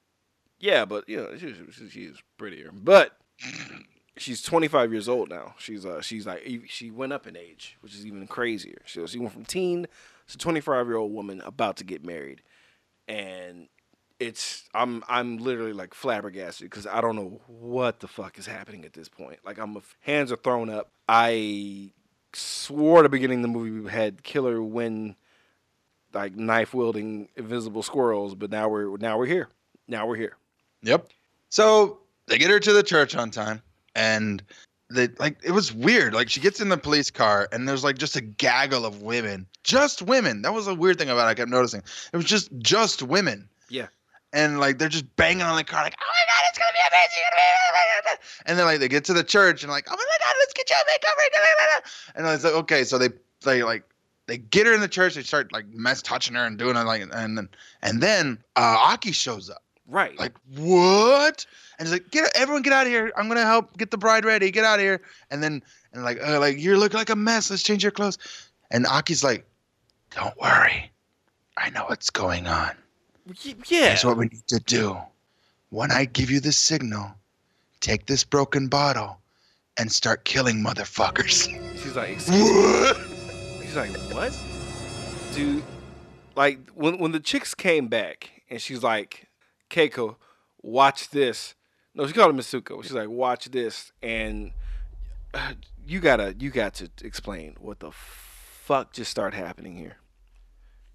[0.60, 2.71] yeah, but you know, she, she, she is prettier.
[2.73, 3.17] But
[4.17, 5.55] she's 25 years old now.
[5.57, 8.81] She's uh, she's like she went up in age, which is even crazier.
[8.85, 9.87] So she went from teen
[10.27, 12.41] to 25 year old woman about to get married,
[13.08, 13.67] and
[14.20, 18.86] it's I'm I'm literally like flabbergasted because I don't know what the fuck is happening
[18.86, 19.40] at this point.
[19.46, 20.92] Like I'm hands are thrown up.
[21.08, 21.92] I
[22.34, 25.15] swore at the beginning of the movie we had killer when
[26.13, 29.50] like knife wielding invisible squirrels, but now we're now we're here.
[29.88, 30.38] Now we're here.
[30.82, 31.10] Yep.
[31.50, 33.62] So they get her to the church on time,
[33.96, 34.44] and
[34.90, 36.13] they like it was weird.
[36.13, 39.46] Like she gets in the police car, and there's like just a gaggle of women,
[39.63, 40.42] just women.
[40.42, 41.32] That was a weird thing about it.
[41.32, 41.84] I kept noticing.
[42.12, 43.48] It was just just women.
[43.70, 43.88] Yeah.
[44.34, 46.80] And like they're just banging on the car, like, oh my god, it's gonna be
[46.88, 47.08] amazing.
[48.46, 50.69] And then like they get to the church and like, oh my god, let's get
[50.69, 51.92] you a makeover.
[52.15, 53.10] And it's like, okay, so they
[53.44, 53.84] they like
[54.28, 56.84] they get her in the church, they start like mess touching her and doing it
[56.84, 57.50] like and then
[57.82, 59.63] and then uh Aki shows up.
[59.90, 60.17] Right.
[60.19, 61.46] Like, what?
[61.80, 63.12] And he's like, get everyone get out of here.
[63.15, 64.52] I'm gonna help get the bride ready.
[64.52, 65.02] Get out of here.
[65.32, 65.63] And then
[65.94, 67.50] and like, uh, like you look like a mess.
[67.50, 68.17] Let's change your clothes.
[68.69, 69.46] And Aki's like,
[70.12, 70.92] don't worry.
[71.58, 72.71] I know what's going on.
[73.67, 73.88] Yeah.
[73.88, 74.98] Here's what we need to do.
[75.69, 77.12] When I give you the signal,
[77.82, 79.19] take this broken bottle
[79.78, 81.48] and start killing motherfuckers.
[81.82, 82.46] She's like, excuse me.
[82.46, 82.98] What?
[83.62, 84.38] She's like, what?
[85.34, 85.63] Dude,
[86.36, 89.28] like when when the chicks came back and she's like,
[89.69, 90.15] Keiko,
[90.62, 91.54] watch this.
[91.94, 92.82] No, she called him Misuko.
[92.84, 94.52] She's like, watch this, and
[95.34, 95.54] uh,
[95.86, 99.98] you gotta you got to explain what the fuck just started happening here.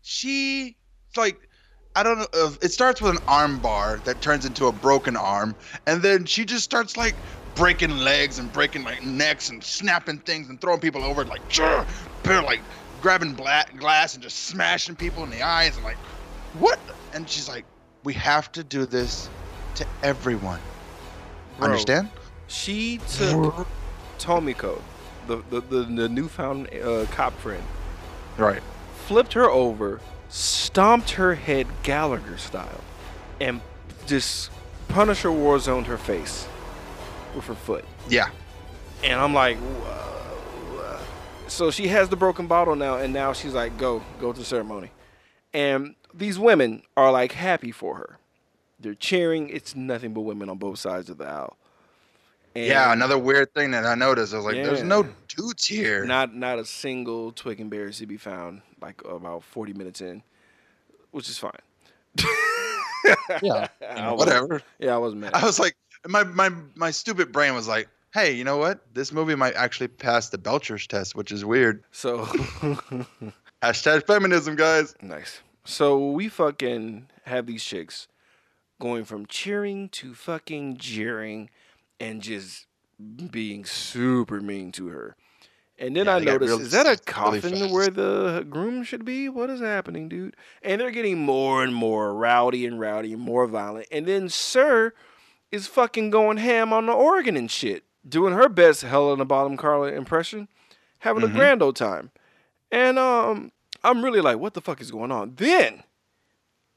[0.01, 0.77] She
[1.17, 1.49] like
[1.95, 2.53] I don't know.
[2.63, 5.55] It starts with an arm bar that turns into a broken arm,
[5.87, 7.15] and then she just starts like
[7.55, 11.85] breaking legs and breaking like necks and snapping things and throwing people over like, "Jur!"
[12.23, 12.61] They're, like
[13.03, 15.97] grabbing bla- glass and just smashing people in the eyes and like,
[16.55, 16.79] what?
[17.13, 17.65] And she's like,
[18.05, 19.29] we have to do this
[19.75, 20.61] to everyone.
[21.59, 22.11] Bro, Understand?
[22.47, 23.67] She took
[24.19, 24.81] Tomiko,
[25.27, 27.63] the the the, the newfound uh, cop friend,
[28.39, 28.63] Right.
[29.07, 30.01] flipped her over,
[30.33, 32.81] stomped her head Gallagher style,
[33.41, 33.61] and
[34.07, 34.51] just
[34.89, 36.47] Punisher war zoned her face
[37.35, 37.85] with her foot.
[38.09, 38.31] Yeah.
[39.05, 40.03] And I'm like, "Whoa."
[41.53, 44.45] so she has the broken bottle now, and now she's like, go, go to the
[44.45, 44.91] ceremony.
[45.53, 48.19] And these women are like happy for her.
[48.81, 49.49] They're cheering.
[49.51, 51.57] It's nothing but women on both sides of the aisle.
[52.55, 52.93] And Yeah.
[52.93, 56.05] Another weird thing that I noticed, I was like, there's no dudes here.
[56.05, 58.63] Not not a single twig and berries to be found.
[58.81, 60.23] Like about 40 minutes in,
[61.13, 61.53] which is fine.
[63.43, 63.69] yeah.
[63.91, 64.63] I wasn't- Whatever.
[64.79, 65.35] Yeah, I wasn't mad.
[65.35, 65.77] I was like,
[66.07, 68.81] my my my stupid brain was like, hey, you know what?
[68.95, 71.83] This movie might actually pass the Bechdel's test, which is weird.
[71.93, 72.25] So
[73.63, 74.95] Hashtag feminism, guys.
[75.01, 75.41] nice.
[75.65, 78.09] So we fucking have these chicks
[78.81, 81.49] going from cheering to fucking jeering
[82.03, 82.67] and just
[83.31, 85.17] being super mean to her.
[85.79, 87.73] And then Yeah, I noticed, real- is that a coffin fast.
[87.73, 89.29] where the groom should be?
[89.29, 90.37] What is happening, dude?
[90.63, 93.87] And they're getting more and more rowdy and rowdy and more violent.
[93.91, 94.93] And then Sir
[95.51, 99.95] is fucking going ham on the organ and shit, doing her best Helena Bonham Carter
[99.95, 100.49] impression,
[101.01, 101.31] having Mhm.
[101.31, 102.11] a grand old time.
[102.71, 103.51] And um,
[103.83, 105.35] I'm really like, what the fuck is going on?
[105.37, 105.83] Then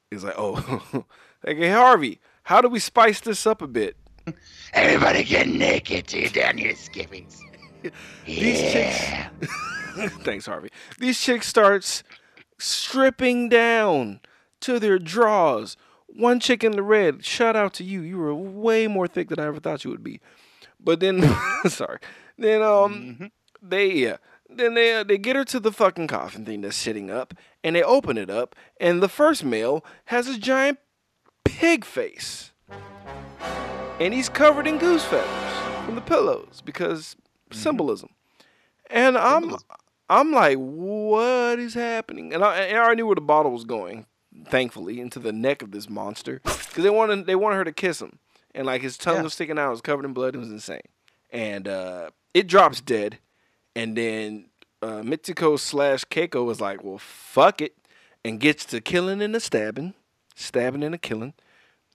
[0.09, 1.05] it's like, oh,
[1.45, 3.97] like, hey Harvey, how do we spice this up a bit?
[4.73, 7.39] Everybody get naked till you're down your skivvies.
[8.25, 10.13] These chicks.
[10.23, 10.69] Thanks, Harvey.
[10.99, 12.03] These chicks starts
[12.57, 14.19] stripping down
[14.61, 15.77] to their drawers.
[16.07, 17.23] One chick in the red.
[17.25, 18.01] Shout out to you.
[18.01, 20.19] You were way more thick than I ever thought you would be.
[20.79, 21.35] But then,
[21.67, 21.99] sorry.
[22.37, 24.17] Then um, they yeah.
[24.49, 27.75] Then they uh, they get her to the fucking coffin thing that's sitting up, and
[27.75, 30.77] they open it up, and the first male has a giant
[31.43, 32.51] pig face,
[33.99, 37.15] and he's covered in goose feathers from the pillows because
[37.51, 38.09] symbolism.
[38.89, 39.55] And I'm
[40.09, 42.33] I'm like, what is happening?
[42.33, 44.05] And I, and I already knew where the bottle was going,
[44.47, 48.01] thankfully, into the neck of this monster, because they wanted they wanted her to kiss
[48.01, 48.19] him,
[48.53, 49.21] and like his tongue Yeah.
[49.23, 50.81] was sticking out, it was covered in blood, it was insane.
[51.31, 53.17] And uh, it drops dead,
[53.75, 54.45] and then
[54.81, 57.75] uh, Mitsuko slash Keiko was like, well, fuck it,
[58.23, 59.95] and gets to killing and a stabbing,
[60.35, 61.33] stabbing and a killing.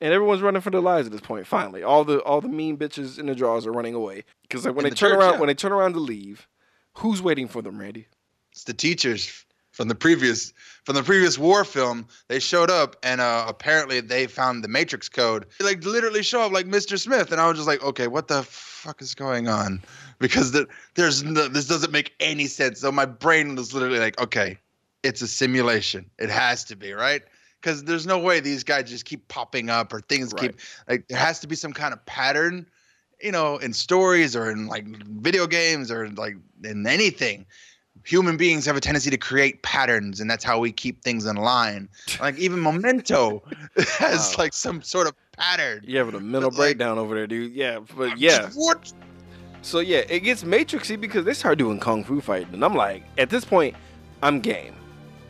[0.02, 1.46] And everyone's running for their lives at this point.
[1.46, 4.74] Finally, all the all the mean bitches in the drawers are running away because like
[4.74, 5.40] when In they the turn church, around yeah.
[5.40, 6.48] when they turn around to leave,
[6.94, 8.06] who's waiting for them, Randy?
[8.52, 10.52] It's the teachers from the previous
[10.84, 12.06] from the previous war film.
[12.28, 15.46] They showed up and uh, apparently they found the Matrix code.
[15.58, 16.98] They like literally show up like Mr.
[16.98, 19.82] Smith, and I was just like, okay, what the fuck is going on?
[20.18, 22.80] Because the, there's no, this doesn't make any sense.
[22.80, 24.58] So my brain was literally like, okay,
[25.02, 26.10] it's a simulation.
[26.18, 27.22] It has to be right.
[27.60, 30.52] Because there's no way these guys just keep popping up or things Right.
[30.52, 32.66] keep like there has to be some kind of pattern,
[33.22, 37.46] you know, in stories or in like video games or like in anything
[38.06, 41.36] human beings have a tendency to create patterns and that's how we keep things in
[41.36, 41.86] line
[42.20, 43.42] like even memento
[43.98, 44.44] has Wow.
[44.44, 47.52] like some sort of pattern You having a mental But, like- breakdown over there, dude.
[47.52, 48.48] Yeah, but yeah.
[48.54, 48.90] what
[49.60, 53.02] So yeah, it gets matrixy because they start doing kung fu fighting, and I'm like,
[53.18, 53.74] at this point,
[54.22, 54.74] I'm game.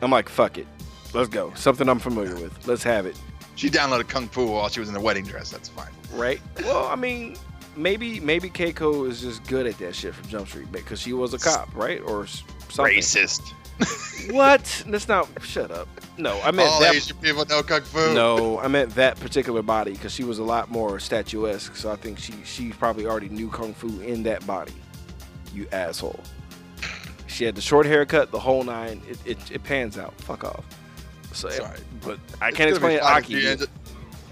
[0.02, 0.68] I'm like, fuck it,
[1.14, 1.52] let's go.
[1.54, 2.66] Something I'm familiar with.
[2.66, 3.18] Let's have it,
[3.56, 6.40] she downloaded kung fu while she was in a wedding dress that's fine right?
[6.62, 7.36] Well, I mean,
[7.76, 11.34] maybe maybe Keiko is just good at that shit from Jump Street because she was
[11.34, 12.96] a cop, right, or something.
[12.96, 13.52] racist
[14.30, 14.84] What?
[14.86, 15.26] That's not.
[15.42, 15.88] Shut up.
[16.18, 16.94] No, I meant All that.
[16.94, 18.12] Asian people know kung fu.
[18.12, 21.74] No, I meant that particular body because she was a lot more statuesque.
[21.76, 24.74] So I think she she probably already knew kung fu in that body.
[25.54, 26.20] You asshole.
[27.26, 29.00] She had the short haircut, the whole nine.
[29.08, 30.12] It it, it pans out.
[30.20, 30.64] Fuck off.
[31.32, 31.78] So, Sorry.
[32.04, 33.48] but I can't explain if Aki.
[33.52, 33.60] up-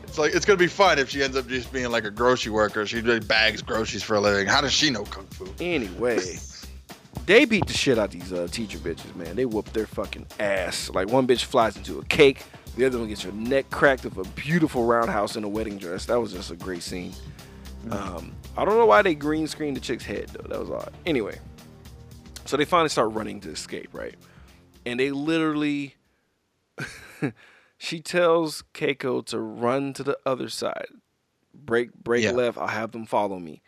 [0.05, 2.51] It's like it's gonna be fun if she ends up just being like a grocery
[2.53, 2.85] worker.
[2.87, 4.47] She really bags groceries for a living.
[4.47, 5.47] How does she know kung fu?
[5.61, 6.39] Anyway,
[7.27, 9.37] they beat the shit out these uh, teacher bitches, man.
[9.37, 10.91] They whoop their fucking ass.
[10.91, 12.43] Like one bitch flies into a cake,
[12.77, 16.07] the other one gets her neck cracked with a beautiful roundhouse in a wedding dress.
[16.07, 17.13] That was just a great scene.
[17.91, 20.49] Um, I don't know why they green screened the chick's head though.
[20.49, 20.93] That was odd.
[21.07, 21.39] Anyway,
[22.45, 24.15] so they finally start running to escape, right?
[24.85, 25.95] And they literally,
[27.79, 30.89] she tells Keiko to run to the other side,
[31.55, 32.33] break break Yeah.
[32.33, 32.59] left.
[32.59, 33.63] I'll have them follow me.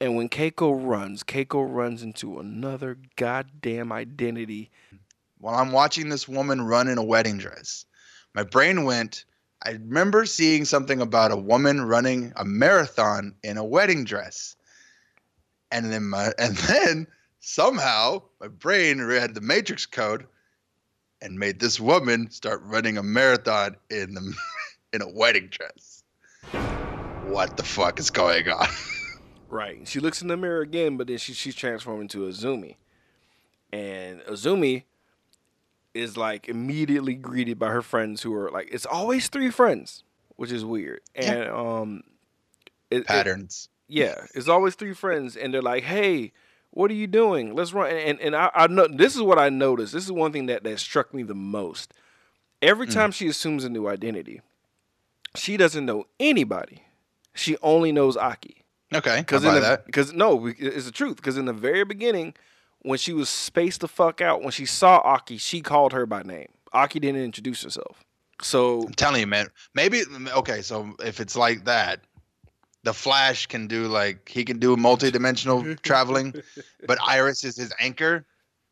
[0.00, 4.70] And when Keiko runs, Keiko runs into another goddamn identity.
[5.38, 7.84] While I'm watching this woman run in a wedding dress,
[8.34, 9.24] my brain went.
[9.62, 14.56] I remember seeing something about a woman running a marathon in a wedding dress,
[15.70, 17.06] and then my and then
[17.40, 20.26] somehow my brain read the Matrix code
[21.22, 24.34] and made this woman start running a marathon in the
[24.92, 26.02] in a wedding dress.
[27.26, 28.66] What the fuck is going on?
[29.52, 29.88] Right.
[29.88, 32.76] She looks in the mirror again, but then she, she's transformed into Azumi.
[33.72, 34.84] And Azumi
[35.92, 40.04] is like immediately greeted by her friends who are like, it's always three friends,
[40.36, 41.00] which is weird.
[41.16, 41.32] Yeah.
[41.32, 42.02] And um,
[42.92, 43.68] it- it- Patterns.
[43.88, 46.30] Yeah, it's always three friends, and they're like, "Hey,
[46.72, 47.54] what are you doing?
[47.54, 49.92] Let's run." And and I, I know this is what I noticed.
[49.92, 51.92] This is one thing that that struck me the most.
[52.62, 52.92] Every Mm.
[52.92, 54.40] time she assumes a new identity,
[55.36, 56.82] she doesn't know anybody.
[57.34, 58.64] She only knows Aki.
[58.92, 59.86] Okay, Because that.
[59.86, 61.16] because no, it's the truth.
[61.16, 62.34] Because in the very beginning,
[62.80, 66.22] when she was spaced the fuck out, when she saw Aki, she called her by
[66.22, 66.48] name.
[66.72, 68.04] Aki didn't introduce herself.
[68.42, 69.48] So I'm telling you, man.
[69.74, 70.02] Maybe
[70.36, 70.62] okay.
[70.62, 72.00] So if it's like that,
[72.82, 76.34] the Flash can do like he can do multi-dimensional traveling,
[76.86, 78.24] but Iris is his anchor.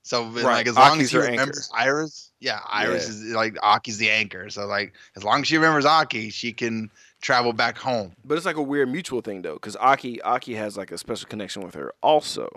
[0.02, 1.32] So Right, like as long Aki's as he her anchor.
[1.32, 3.10] remembers Iris, yeah, Iris Yeah.
[3.10, 4.48] is like Aki's the anchor.
[4.48, 6.90] So like as long as she remembers Aki, she can
[7.20, 8.12] travel back home.
[8.24, 11.28] But it's like a weird mutual thing though, because Aki Aki has like a special
[11.28, 12.48] connection with her also,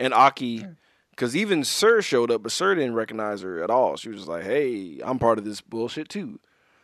[0.00, 0.70] and Aki, hmm.
[1.10, 3.96] because even Sir showed up, but Sir didn't recognize her at all.
[3.96, 6.40] She was just like, "Hey, I'm part of this bullshit too,"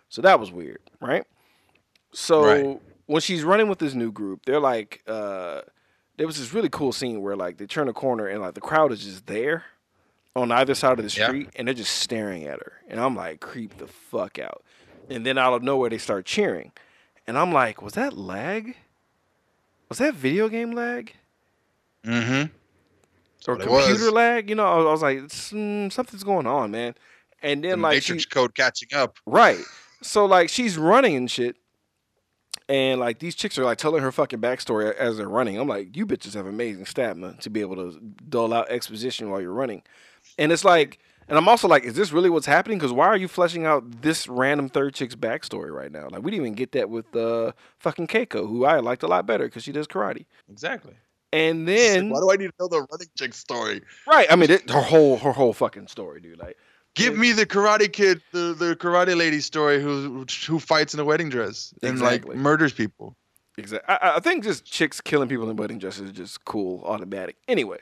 [0.09, 1.25] so that was weird, right?
[2.13, 2.81] So Right.
[3.07, 5.63] When she's running with this new group, they're like, uh,
[6.17, 8.61] there was this really cool scene where like they turn a corner and like the
[8.61, 9.65] crowd is just there
[10.37, 11.27] on either side of the Yeah.
[11.27, 14.63] street, and they're just staring at her, and I'm like, creep the fuck out.
[15.11, 16.73] And then out of nowhere, they start cheering.
[17.27, 18.77] And I'm like, was that lag?
[19.89, 21.13] Was that video game lag?
[22.05, 22.51] Mm-hmm.
[23.51, 24.13] Or computer was.
[24.13, 24.49] lag?
[24.49, 26.95] You know, I was, I was like, mm, something's going on, man.
[27.43, 29.19] And The then, like, she, Matrix code catching up.
[29.27, 29.61] right.
[30.01, 31.57] So, like, she's running and shit.
[32.69, 35.59] And, like, these chicks are, like, telling her fucking backstory as they're running.
[35.59, 37.99] I'm like, you bitches have amazing stamina to be able to
[38.29, 39.83] dole out exposition while you're running.
[40.39, 40.99] And it's like,
[41.29, 42.79] and I'm also like, is this really what's happening?
[42.79, 46.09] Because why are you fleshing out this random third chick's backstory right now?
[46.11, 49.27] Like, we didn't even get that with uh, fucking Keiko, who I liked a lot
[49.27, 50.27] better because she does karate.
[50.51, 50.95] Exactly.
[51.33, 53.81] And then, why do I need to know the running chick story?
[54.07, 54.27] right?
[54.31, 56.39] I mean, it, her whole her whole fucking story, dude.
[56.39, 56.59] Like,
[56.95, 61.05] Give me the Karate Kid, the, the Karate Lady story who who fights in a
[61.05, 62.35] wedding dress and Exactly.
[62.35, 63.17] like murders people.
[63.57, 63.95] exactly.
[63.95, 67.37] I, I think just chicks killing people in wedding dresses is just cool, automatic.
[67.49, 67.79] Anyway,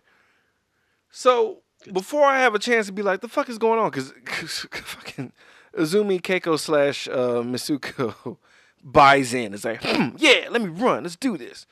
[1.10, 3.90] so before I have a chance to be like, the fuck is going on?
[3.90, 4.12] Because
[4.70, 5.32] fucking
[5.76, 8.36] Azumi Keiko slash uh, Misuko
[8.84, 9.54] buys in.
[9.54, 11.02] It's like, hmm, yeah, let me run.
[11.02, 11.66] Let's do this.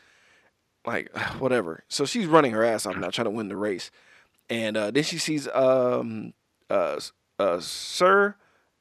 [0.85, 1.85] Like, whatever.
[1.89, 3.91] So she's running her ass off now, trying to win the race.
[4.51, 6.33] And uh, then she sees um,
[6.71, 6.99] uh,
[7.39, 8.37] uh, Sir,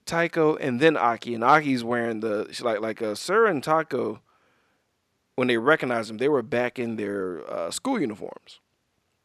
[0.06, 1.36] Taiko, and then Aki.
[1.36, 4.22] And Aki's wearing the, she's like, like uh, Sir and Taiko,
[5.36, 8.60] when they recognized him, they were back in their uh, school uniforms.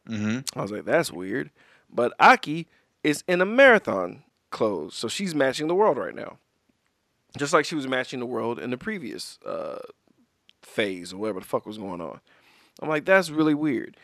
[0.07, 0.57] Mm-hmm.
[0.57, 1.49] I was like, that's weird.
[1.89, 2.67] But Aki
[3.03, 6.37] is in a marathon clothes, so she's matching the world right now.
[7.37, 9.79] Just like she was matching the world in the previous uh,
[10.61, 12.19] phase or whatever the fuck was going on.
[12.81, 13.97] I'm like, that's really weird.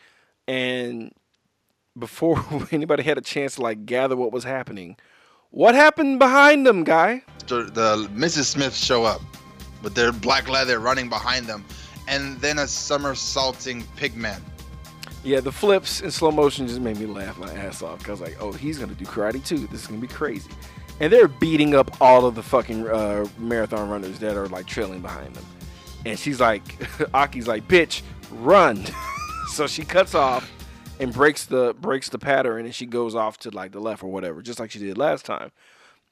[0.48, 1.12] And
[1.98, 4.96] before anybody had a chance to like gather what was happening,
[5.50, 7.22] what happened behind them, guy?
[7.46, 8.44] The, the Mrs.
[8.44, 9.20] Smiths show up
[9.82, 11.64] with their black leather running behind them,
[12.06, 14.40] and then a somersaulting pigman.
[15.22, 18.36] Yeah, the flips in slow motion just made me laugh my ass off because like,
[18.40, 19.66] oh, he's gonna do karate too.
[19.66, 20.50] This is gonna be crazy.
[20.98, 25.00] And they're beating up all of the fucking uh, marathon runners that are like trailing
[25.00, 25.44] behind them.
[26.06, 26.62] And she's like,
[27.14, 28.86] Aki's like, bitch, run.
[29.48, 30.50] so she cuts off,
[31.00, 34.10] and breaks the breaks the pattern, and she goes off to like the left or
[34.12, 35.50] whatever, just like she did last time.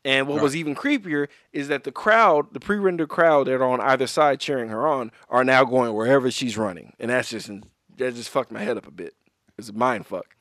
[0.05, 3.81] And what was even creepier is that the crowd, the pre-rendered crowd that are on
[3.81, 7.51] either side cheering her on, are now going wherever she's running, and that's just
[7.99, 9.15] that just fucked my head up a bit.
[9.59, 10.35] It's a mind fuck.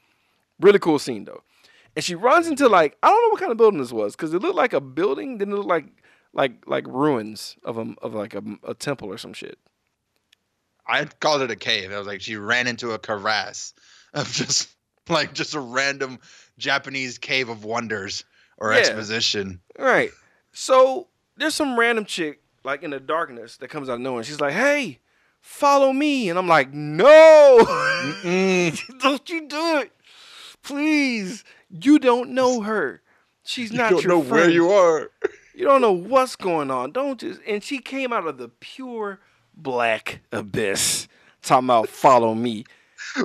[0.60, 1.44] Really cool scene though.
[1.96, 4.34] And she runs into like I don't know what kind of building this was because
[4.34, 5.88] it looked like a building, then it looked like
[6.34, 9.60] like like ruins of a of like a, a temple or some shit.
[10.88, 11.92] I called it a cave.
[11.92, 13.74] I was like, she ran into a crevasse
[14.22, 14.70] of just
[15.10, 16.20] like just a random
[16.58, 18.24] Japanese cave of wonders
[18.58, 18.80] or Yeah.
[18.80, 19.60] exposition.
[19.80, 20.12] Right.
[20.52, 21.08] So
[21.38, 24.24] there's some random chick like in the darkness that comes out of nowhere.
[24.24, 25.00] She's like, "Hey,
[25.42, 27.58] follow me," and I'm like, "No,
[29.00, 29.92] don't you do it,
[30.64, 31.44] please.
[31.70, 33.02] You don't know her.
[33.44, 34.32] She's not, You don't your know friend.
[34.32, 35.12] where you are.
[35.56, 36.92] You don't know what's going on.
[36.92, 39.20] Don't just." And she came out of the pure
[39.56, 41.08] black abyss,
[41.42, 42.66] talking about follow me.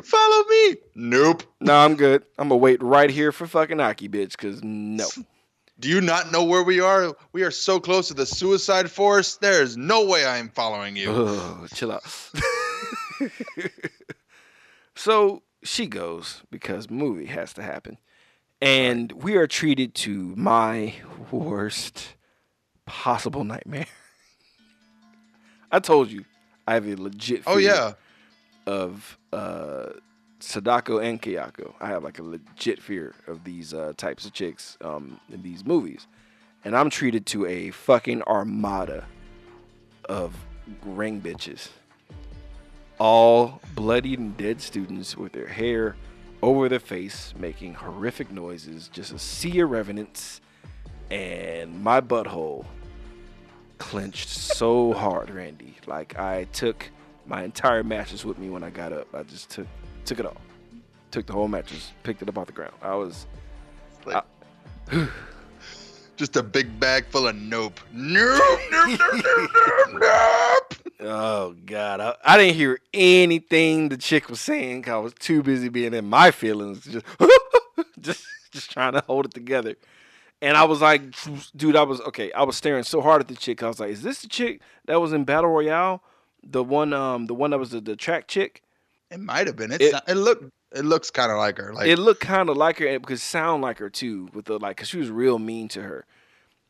[0.04, 0.76] Follow me.
[0.94, 1.42] Nope.
[1.60, 2.24] No, I'm good.
[2.38, 4.36] I'm gonna wait right here for fucking Aki, bitch.
[4.36, 5.06] Cause no.
[5.80, 7.14] Do you not know where we are?
[7.32, 9.40] We are so close to the suicide forest.
[9.40, 11.10] There is no way I am following you.
[11.10, 12.04] Oh, chill out.
[14.94, 17.98] so she goes because movie has to happen.
[18.60, 20.94] And we are treated to my
[21.32, 22.14] worst
[22.86, 23.86] possible nightmare.
[25.72, 26.24] I told you
[26.66, 27.94] I have a legit fear Oh yeah.
[28.66, 29.86] Of uh,
[30.40, 31.74] Sadako and Kayako.
[31.80, 35.64] I have like a legit fear of these uh, types of chicks um, in these
[35.64, 36.06] movies.
[36.64, 39.04] And I'm treated to a fucking armada
[40.08, 40.34] of
[40.84, 41.68] ring bitches.
[42.98, 45.96] All bloodied and dead students with their hair
[46.40, 50.40] over their face, making horrific noises, just a sea of revenants.
[51.10, 52.64] And my butthole
[53.78, 55.76] clenched so hard, Randy.
[55.86, 56.90] Like I took
[57.26, 59.14] my entire mattress with me when I got up.
[59.14, 59.66] I just took
[60.04, 60.36] took it all.
[61.10, 62.72] Took the whole mattress, picked it up off the ground.
[62.80, 63.26] I was
[64.06, 64.24] Like,
[66.16, 67.80] just a big bag full of nope.
[67.92, 68.40] Nope.
[68.70, 68.98] Nope.
[68.98, 69.00] Nope.
[69.00, 69.50] Nope.
[69.92, 70.00] Nope.
[70.00, 70.74] Nope.
[71.00, 74.82] oh god, I, I didn't hear anything the chick was saying.
[74.82, 77.04] Cause I was too busy being in my feelings, just
[78.00, 79.74] just just trying to hold it together.
[80.40, 81.02] And I was like,
[81.56, 82.32] dude, I was okay.
[82.32, 83.62] I was staring so hard at the chick.
[83.62, 86.02] I was like, is this the chick that was in Battle Royale?
[86.44, 88.62] The one, um, the one that was the, the track chick.
[89.10, 89.72] It might have been.
[89.72, 90.44] It's It- not, it look.
[90.74, 91.74] It looks kind of like her.
[91.74, 94.58] Like it looked kind of like her and because sound like her too with the
[94.58, 96.06] like because she was real mean to her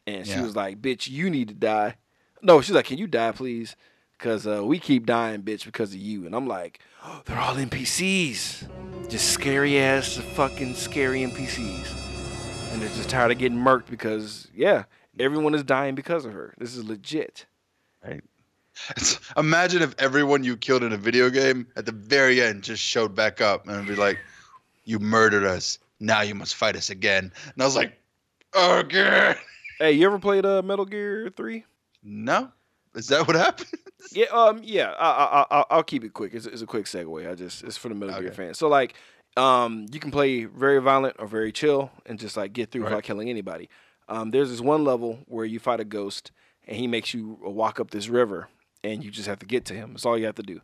[0.09, 0.43] and she Yeah.
[0.43, 1.95] was like bitch you need to die
[2.43, 3.77] no she's like can you die please
[4.19, 7.55] because uh, we keep dying bitch because of you and i'm like oh, they're all
[7.55, 8.69] npcs
[9.09, 14.83] just scary ass fucking scary npcs and they're just tired of getting murked because yeah
[15.21, 17.47] everyone is dying because of her this is legit
[18.97, 22.83] It's, imagine if everyone you killed in a video game at the very end just
[22.83, 24.19] showed back up and be like,
[24.85, 25.79] "You murdered us.
[26.01, 27.99] Now you must fight us again." And I was like,
[28.57, 29.35] "Okay."
[29.79, 31.65] hey you ever played uh, metal gear 3
[32.03, 32.51] No,
[32.95, 33.71] is that what happens?
[34.11, 34.91] Yeah, um, yeah.
[34.99, 36.35] I, I, I'll keep it quick.
[36.35, 37.31] It's, it's a quick segue.
[37.31, 38.59] I just it's for the Metal Gear fans.
[38.59, 38.95] So like,
[39.37, 42.91] um, you can play very violent or very chill and just like get through Right.
[42.91, 43.71] without killing anybody.
[44.09, 46.33] Um, there's this one level where you fight a ghost
[46.67, 48.49] and he makes you walk up this river
[48.85, 49.93] and you just have to get to him.
[49.93, 50.61] That's all you have to do.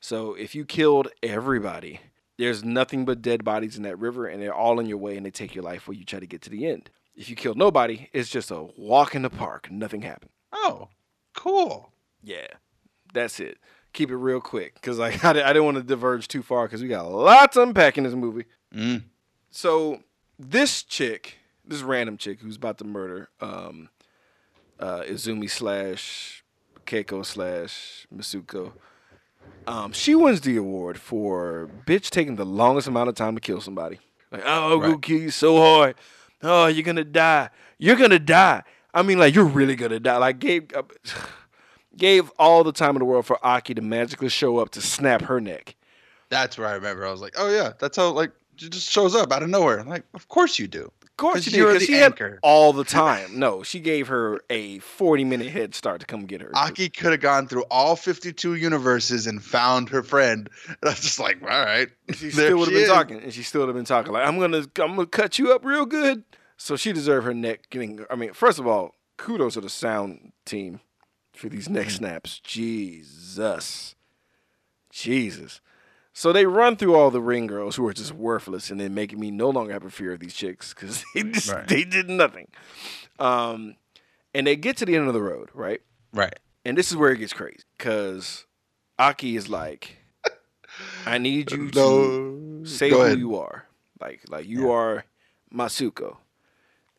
[0.00, 2.00] So if you killed everybody,
[2.38, 5.24] there's nothing but dead bodies in that river and they're all in your way and
[5.24, 6.90] they take your life while you try to get to the end.
[7.14, 9.70] If you killed nobody, it's just a walk in the park.
[9.70, 10.32] Nothing happened.
[10.52, 10.88] Oh,
[11.34, 11.92] cool.
[12.22, 12.46] Yeah,
[13.12, 13.58] that's it.
[13.92, 16.82] Keep it real quick because like I, I didn't want to diverge too far because
[16.82, 18.46] we got lots to unpack in this movie.
[18.74, 19.04] Mm.
[19.50, 20.02] So
[20.38, 23.90] this chick, this random chick who's about to murder um,
[24.80, 26.41] uh, Izumi slash
[26.86, 28.72] Keiko slash Masuko,
[29.66, 33.60] um, she wins the award for bitch taking the longest amount of time to kill
[33.60, 33.98] somebody.
[34.30, 35.02] Like, oh, I'll go Right.
[35.02, 35.94] kill you so hard.
[36.42, 37.50] Oh, you're gonna die.
[37.78, 38.62] You're gonna die.
[38.94, 40.16] I mean, like you're really gonna die.
[40.16, 40.82] Like gave uh,
[41.96, 45.22] gave all the time in the world for Aki to magically show up to snap
[45.22, 45.76] her neck.
[46.30, 47.06] That's where I remember.
[47.06, 48.30] I was like, "Oh yeah, that's how like
[48.60, 50.90] it just shows up out of nowhere." I'm like, "Of course you do."
[51.22, 52.38] Of course she did, 'cause the had anchor.
[52.42, 53.38] all the time.
[53.38, 56.50] No, she gave her a 40 minute head start to come get her.
[56.54, 60.50] Aki could have gone through all 52 universes and found her friend.
[60.66, 62.88] And I was just like, "All right." she still would have been is.
[62.88, 64.12] talking, and she still would have been talking.
[64.12, 66.24] Like I'm gonna, I'm gonna cut you up real good.
[66.56, 68.04] So she deserved her neck getting.
[68.10, 70.80] I mean, first of all, kudos to the sound team
[71.34, 71.90] for these neck Mm.
[71.92, 72.40] snaps.
[72.40, 73.94] Jesus,
[74.90, 75.60] Jesus.
[76.14, 79.18] So they run through all the ring girls who are just worthless, and then making
[79.18, 81.66] me no longer have a fear of these chicks because they just Right.
[81.66, 82.48] they did nothing.
[83.18, 83.76] Um,
[84.34, 85.80] and they get to the end of the road, right?
[86.12, 86.38] Right.
[86.64, 88.46] And this is where it gets crazy because
[88.98, 89.96] Aki is like,
[91.06, 93.18] I need you to say Go who ahead.
[93.18, 93.66] you are.
[94.00, 95.04] Like like you are
[95.54, 96.16] Masuko.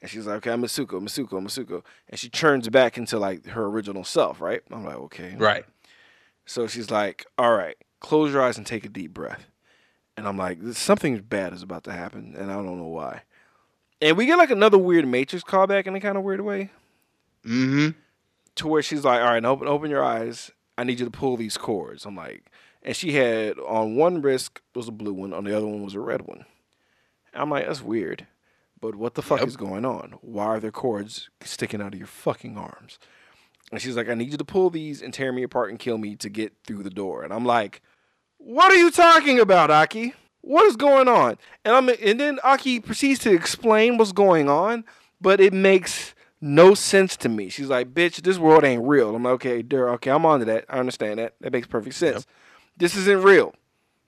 [0.02, 1.82] And she's like, okay, I'm Masuko, Masuko, Masuko.
[2.10, 4.62] And she turns back into like her original self, right?
[4.72, 5.36] I'm like, okay.
[5.38, 5.66] Right.
[6.46, 9.48] So she's like, all right, close your eyes and take a deep breath.
[10.16, 13.24] And I'm like, something bad is about to happen, and I don't know why.
[14.00, 16.70] And we get like another weird Matrix callback in a kind of weird way
[17.46, 17.90] Mm-hmm.
[18.56, 20.52] to where she's like, all right, open, open your eyes.
[20.78, 22.06] I need you to pull these cords.
[22.06, 22.50] I'm like,
[22.84, 25.96] and she had on one wrist was a blue one, on the other one was
[25.96, 26.46] a red one.
[27.34, 28.28] I'm like, that's weird.
[28.80, 29.48] But what the fuck Yep.
[29.48, 30.16] is going on?
[30.22, 33.00] Why are there cords sticking out of your fucking arms?
[33.72, 35.98] And she's like, I need you to pull these and tear me apart and kill
[35.98, 37.24] me to get through the door.
[37.24, 37.82] And I'm like,
[38.44, 40.14] what are you talking about, Aki?
[40.42, 41.38] What is going on?
[41.64, 44.84] And I'm and then Aki proceeds to explain what's going on,
[45.22, 47.48] but it makes no sense to me.
[47.48, 49.16] She's like, bitch, this world ain't real.
[49.16, 50.66] I'm like, okay, dear, okay, I'm on to that.
[50.68, 51.36] I understand that.
[51.40, 52.28] That makes perfect sense.
[52.76, 53.56] This isn't real.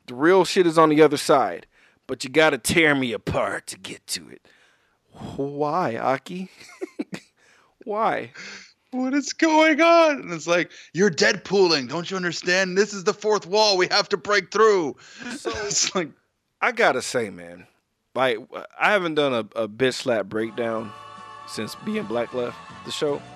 [0.08, 1.66] The real shit is on the other side.
[2.06, 4.46] But you gotta tear me apart to get to it.
[5.38, 6.50] Why, Aki?
[7.86, 8.32] Why?
[8.96, 10.22] What is going on?
[10.22, 11.90] And it's like, you're Deadpooling.
[11.90, 12.78] Don't you understand?
[12.78, 14.96] This is the fourth wall we have to break through.
[15.38, 16.10] So It's like,
[16.62, 17.68] I gotta say, man,
[18.16, 18.40] like
[18.80, 20.92] I haven't done a, a bitch slap breakdown
[21.48, 23.22] since being Black left the show.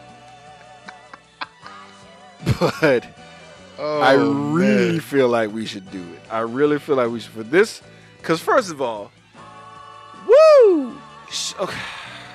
[2.82, 3.05] But
[3.78, 4.99] oh, I really man.
[5.01, 6.22] feel like we should do it.
[6.32, 7.82] I really feel like we should for this,
[8.18, 9.12] because first of all,
[10.26, 10.97] woo,
[11.60, 11.78] okay.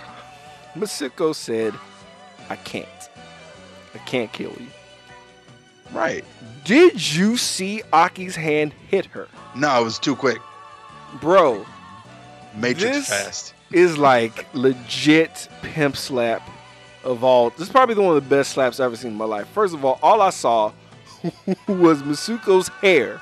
[0.76, 1.72] Masiko said,
[2.50, 2.86] "I can't,
[3.94, 4.66] I can't kill you."
[5.92, 6.24] Right.
[6.64, 10.38] Did you see Aki's hand hit her, No, it was too quick.
[11.20, 11.64] bro?
[12.56, 13.54] Matrix This- fast.
[13.72, 16.42] is like legit pimp slap
[17.04, 17.50] of all.
[17.50, 19.46] This is probably the one of the best slaps I've ever seen in my life.
[19.48, 20.72] First of all, all I saw
[21.68, 23.20] was Masuko's hair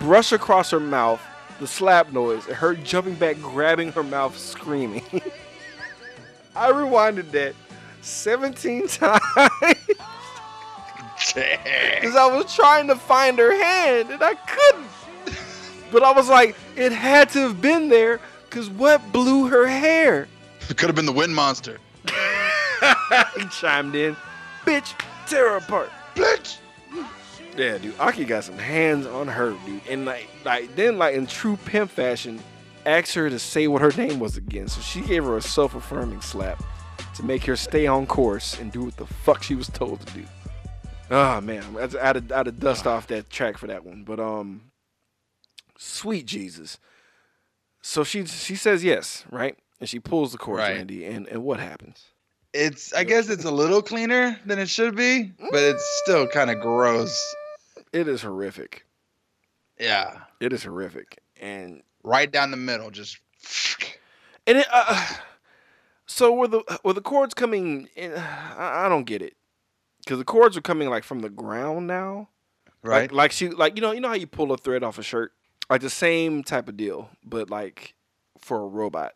[0.00, 1.20] brush across her mouth,
[1.60, 5.04] the slap noise, and her jumping back, grabbing her mouth, screaming.
[6.56, 7.54] I rewinded that
[8.02, 9.20] 17 times
[11.34, 14.88] because I was trying to find her hand and I couldn't.
[15.90, 20.26] But I was like, it had to have been there because what blew her hair?
[20.68, 21.78] It could have been the wind monster.
[22.06, 24.16] he chimed in,
[24.64, 24.94] bitch,
[25.28, 25.90] tear her apart.
[26.14, 26.58] Bitch.
[27.56, 31.26] Yeah, dude, Aki got some hands on her, dude, and like, like then like in
[31.26, 32.40] true pimp fashion,
[32.86, 34.68] asked her to say what her name was again.
[34.68, 36.62] So she gave her a self-affirming slap
[37.22, 40.12] to make her stay on course and do what the fuck she was told to
[40.12, 40.24] do.
[41.10, 43.66] Oh man, I had- I had to, I had to dust off that track for
[43.68, 44.70] that one, but um,
[45.78, 46.78] sweet Jesus.
[47.82, 50.76] So she she says yes, right, and she pulls the cord, Right.
[50.76, 52.04] Randy, and and what happens?
[52.54, 52.92] It's.
[52.92, 56.60] I guess it's a little cleaner than it should be, but it's still kind of
[56.60, 57.18] gross.
[57.92, 58.84] It is horrific.
[59.80, 60.20] Yeah.
[60.40, 63.18] It is horrific, and Right down the middle, just.
[64.46, 65.06] And it, uh,
[66.06, 68.12] so were the were the cords coming in?
[68.14, 69.36] I, don't get it,
[70.04, 72.28] because the cords are coming like from the ground now.
[72.82, 73.02] Right.
[73.02, 75.02] Like, like she like you know you know how you pull a thread off a
[75.02, 75.32] shirt,
[75.70, 77.94] like the same type of deal, but like
[78.38, 79.12] for a robot.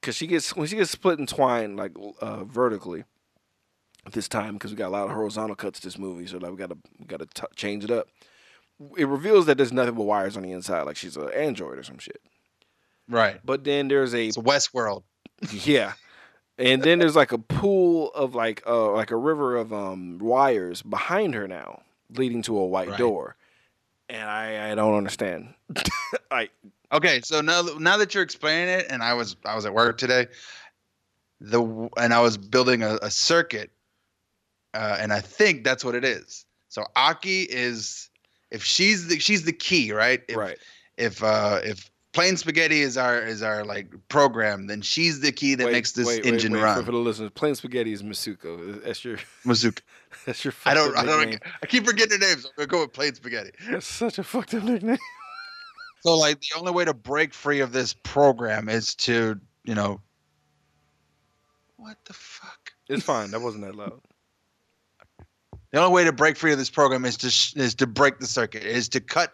[0.00, 3.04] Cause she gets when she gets split and twined like uh, vertically.
[4.10, 6.56] This time, because we got a lot of horizontal cuts this movie, so like we
[6.56, 8.08] gotta we gotta t- change it up.
[8.96, 11.84] It reveals that there's nothing but wires on the inside, like she's an android or
[11.84, 12.20] some shit.
[13.08, 13.38] right.
[13.44, 15.04] But then there's a It's Westworld.
[15.50, 15.94] Yeah.
[16.58, 20.82] And then there's like a pool of like uh like a river of um wires
[20.82, 22.98] behind her now, leading to a white Right.
[22.98, 23.36] door.
[24.08, 25.54] And I I don't understand.
[26.30, 26.50] I
[26.92, 29.72] Okay, so now that- now that you're explaining it, and I was I was at
[29.72, 30.26] work today,
[31.40, 33.70] the and I was building a, a circuit,
[34.74, 36.44] uh, and I think that's what it is.
[36.68, 38.10] So Aki is
[38.50, 40.22] if she's the she's the key, right?
[40.28, 40.58] If, right.
[40.98, 45.54] If uh if plain spaghetti is our is our like program, then she's the key
[45.54, 46.78] that Wait, makes this wait, wait, engine wait, run.
[46.78, 48.82] For, for the listeners, plain spaghetti is Masuko.
[48.84, 49.80] That's your Mazuka.
[50.26, 51.40] that's your I don't I don't.
[51.62, 52.44] I keep forgetting her names.
[52.44, 53.50] I'm gonna go with plain spaghetti.
[53.70, 54.98] That's such a fucked up nickname.
[56.04, 60.00] So like the only way to break free of this program is to you know.
[61.76, 62.72] What the fuck?
[62.88, 63.30] It's fine.
[63.30, 64.00] That wasn't that loud.
[65.70, 68.18] The only way to break free of this program is to sh- is to break
[68.18, 69.32] the circuit, is to cut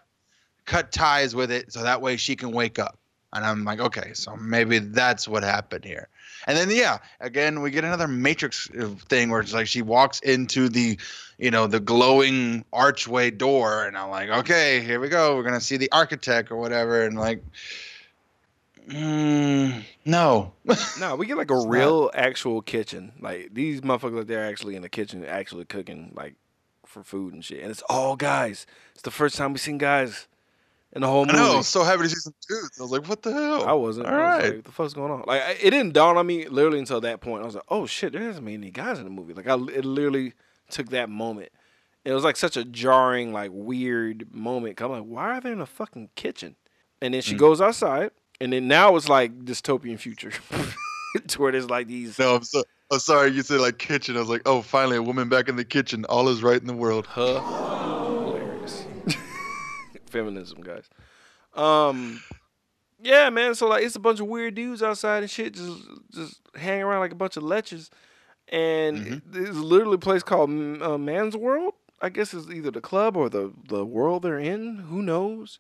[0.69, 2.99] cut ties with it, so that way she can wake up.
[3.33, 6.09] And I'm like, okay, so maybe that's what happened here.
[6.47, 10.21] And then yeah, again we get another Matrix uh, thing where it's like she walks
[10.21, 10.99] into the,
[11.39, 15.37] you know, the glowing archway door, and I'm like, okay, here we go.
[15.37, 17.43] We're gonna see the architect or whatever, and like,
[18.89, 20.53] mm, no,
[21.01, 23.13] No, we get like a It's not- real actual kitchen.
[23.21, 26.35] Like these motherfuckers, they're actually in the kitchen, actually cooking like
[26.87, 27.61] for food and shit.
[27.63, 28.67] And it's all guys.
[28.95, 30.29] It's the first time we've seen guys
[30.95, 31.39] in the whole I movie.
[31.39, 31.53] know.
[31.55, 32.79] I was so happy to see some dudes.
[32.79, 33.65] I was like, what the hell?
[33.67, 34.07] I wasn't.
[34.07, 34.45] All I was right.
[34.45, 35.25] like, what the fuck's going on?
[35.27, 37.43] Like, I- it didn't dawn on me literally until that point.
[37.43, 39.35] I was like, oh shit, there hasn't been any guys in the movie.
[39.35, 40.33] Like, I it literally
[40.71, 41.51] took that moment.
[42.05, 44.81] It was like such a jarring, like weird moment.
[44.81, 46.57] I'm like, why are they in a fucking kitchen?
[47.03, 47.39] And then she Mm.
[47.39, 48.11] goes outside,
[48.41, 50.33] and then now it's like dystopian future,
[51.29, 52.19] to where there's like these.
[52.19, 52.63] No, I'm so.
[52.91, 53.31] I'm sorry.
[53.33, 54.17] You said like kitchen.
[54.17, 56.07] I was like, oh, finally, a woman back in the kitchen.
[56.07, 57.07] All is right in the world.
[57.07, 57.41] Huh?
[60.09, 60.89] Feminism, guys.
[61.55, 62.21] Um,
[63.01, 63.55] yeah, man.
[63.55, 65.81] So like, it's a bunch of weird dudes outside and shit, just
[66.13, 67.91] just hanging around like a bunch of leches.
[68.51, 69.23] And Mhm.
[69.27, 71.75] there's literally a place called mm, uh, Man's World.
[72.01, 74.79] I guess it's either the club or the the world they're in.
[74.89, 75.59] Who knows?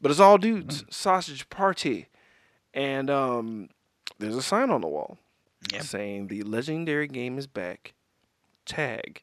[0.00, 0.84] But it's all dudes.
[0.90, 2.08] Sausage party,
[2.74, 3.68] and um,
[4.18, 5.18] there's a sign on the wall
[5.72, 5.82] Yep.
[5.82, 7.94] saying the legendary game is back.
[8.66, 9.22] Tag,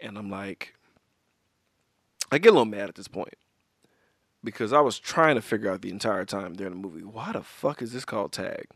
[0.00, 0.74] and I'm like,
[2.32, 3.34] I get a little mad at this point
[4.44, 7.42] because I was trying to figure out the entire time during the movie why the
[7.42, 8.66] fuck is this called tag?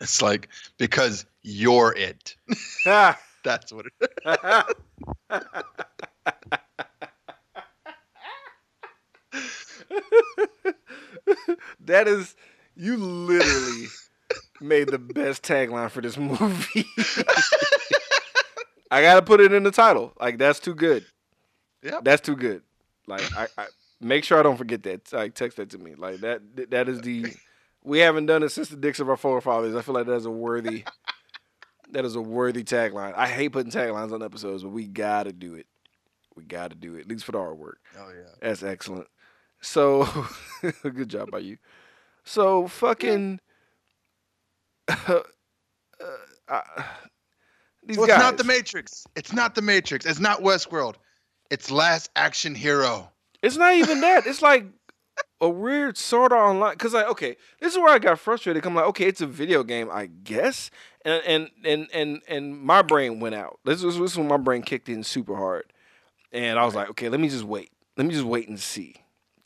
[0.00, 0.48] It's like
[0.78, 2.36] because you're it.
[2.84, 3.92] That's what it.
[11.80, 12.34] that is
[12.74, 13.86] you literally
[14.60, 16.86] made the best tagline for this movie.
[18.90, 20.12] I gotta put it in the title.
[20.18, 21.04] Like that's too good.
[21.82, 22.00] Yeah.
[22.02, 22.62] That's too good.
[23.06, 23.66] Like I, I
[24.04, 25.12] make sure I don't forget that.
[25.12, 25.94] Like text that to me.
[25.94, 27.26] Like that that is the
[27.82, 29.74] we haven't done it since the dicks of our forefathers.
[29.74, 30.84] I feel like that's a worthy
[31.90, 33.14] that is a worthy tagline.
[33.16, 35.66] I hate putting taglines on episodes, but we gotta do it.
[36.34, 37.74] We gotta do it, at least for the artwork.
[37.98, 38.30] Oh yeah.
[38.40, 39.06] That's excellent.
[39.60, 40.06] So,
[40.82, 41.56] good job by you.
[42.24, 43.40] So, fucking.
[44.88, 45.20] uh,
[46.48, 46.60] uh,
[47.86, 48.16] these So guys.
[48.16, 49.04] it's not the Matrix.
[49.16, 50.04] It's not the Matrix.
[50.06, 50.96] It's not Westworld.
[51.50, 53.10] It's Last Action Hero.
[53.44, 54.26] It's not even that.
[54.26, 54.66] It's like
[55.40, 56.76] a weird sort of online.
[56.76, 58.64] Cause like, okay, this is where I got frustrated.
[58.64, 60.70] I'm like, okay, it's a video game, I guess,
[61.04, 63.60] and and and and and my brain went out.
[63.64, 65.72] This was this is when my brain kicked in super hard,
[66.32, 67.70] and I was like, okay, let me just wait.
[67.96, 68.96] Let me just wait and see.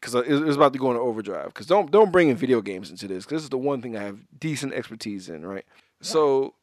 [0.00, 1.52] Cause it was about to go into overdrive.
[1.54, 3.24] Cause don't don't bring in video games into this.
[3.26, 5.64] Cause this is the one thing I have decent expertise in, right?
[6.00, 6.54] So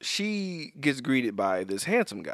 [0.00, 2.32] she gets greeted by this handsome guy,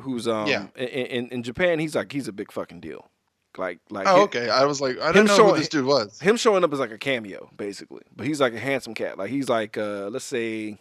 [0.00, 0.66] who's um Yeah.
[0.74, 1.78] in, in in Japan.
[1.78, 3.10] He's like he's a big fucking deal.
[3.58, 4.48] Like like Oh, hi- okay.
[4.50, 6.18] I was like, I him didn't know showing- who this dude was.
[6.20, 8.02] him showing up is like a cameo, basically.
[8.16, 9.18] But he's like a handsome cat.
[9.18, 10.78] Like he's like uh let's say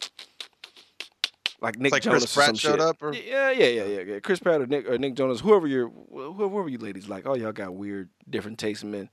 [1.62, 2.82] like Nick like Jonas Chris Pratt showed shit.
[2.82, 4.20] up, or Yeah, yeah, yeah, yeah, yeah.
[4.20, 7.26] Chris Pratt or Nick or Nick Jonas, whoever you're whoever you ladies like.
[7.28, 9.10] Oh, y'all got weird different tastes in men.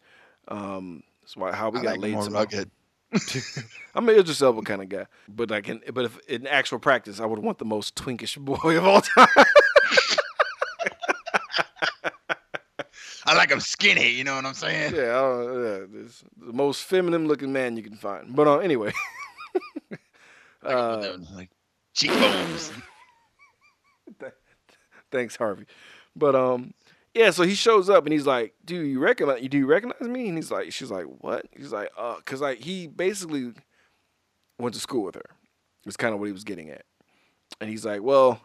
[0.49, 2.71] Um that's why how we I got like laid more rugged.
[3.95, 7.21] I'm an Idris Elba kind of guy, but like, in, but if in actual practice,
[7.21, 9.27] I would want the most twinkish boy of all time.
[13.29, 14.11] I like him skinny.
[14.11, 14.95] You know what I'm saying?
[14.95, 18.35] yeah, I don't, yeah, this, the most feminine looking man you can find.
[18.35, 18.93] But uh, anyway,
[20.63, 21.51] Like, uh, them, like
[21.95, 22.73] cheekbones.
[25.13, 25.67] thanks Harvey.
[26.17, 26.75] But um,
[27.15, 29.47] yeah, so he shows up and he's like, "Do you recognize?
[29.49, 32.59] Do you recognize me?" And he's like, "She's like, what?" He's like, "Uh, cause like
[32.59, 33.53] he basically
[34.59, 35.31] went to school with her.
[35.87, 36.85] It's kind of what he was getting at."
[37.61, 38.41] And he's like, "Well."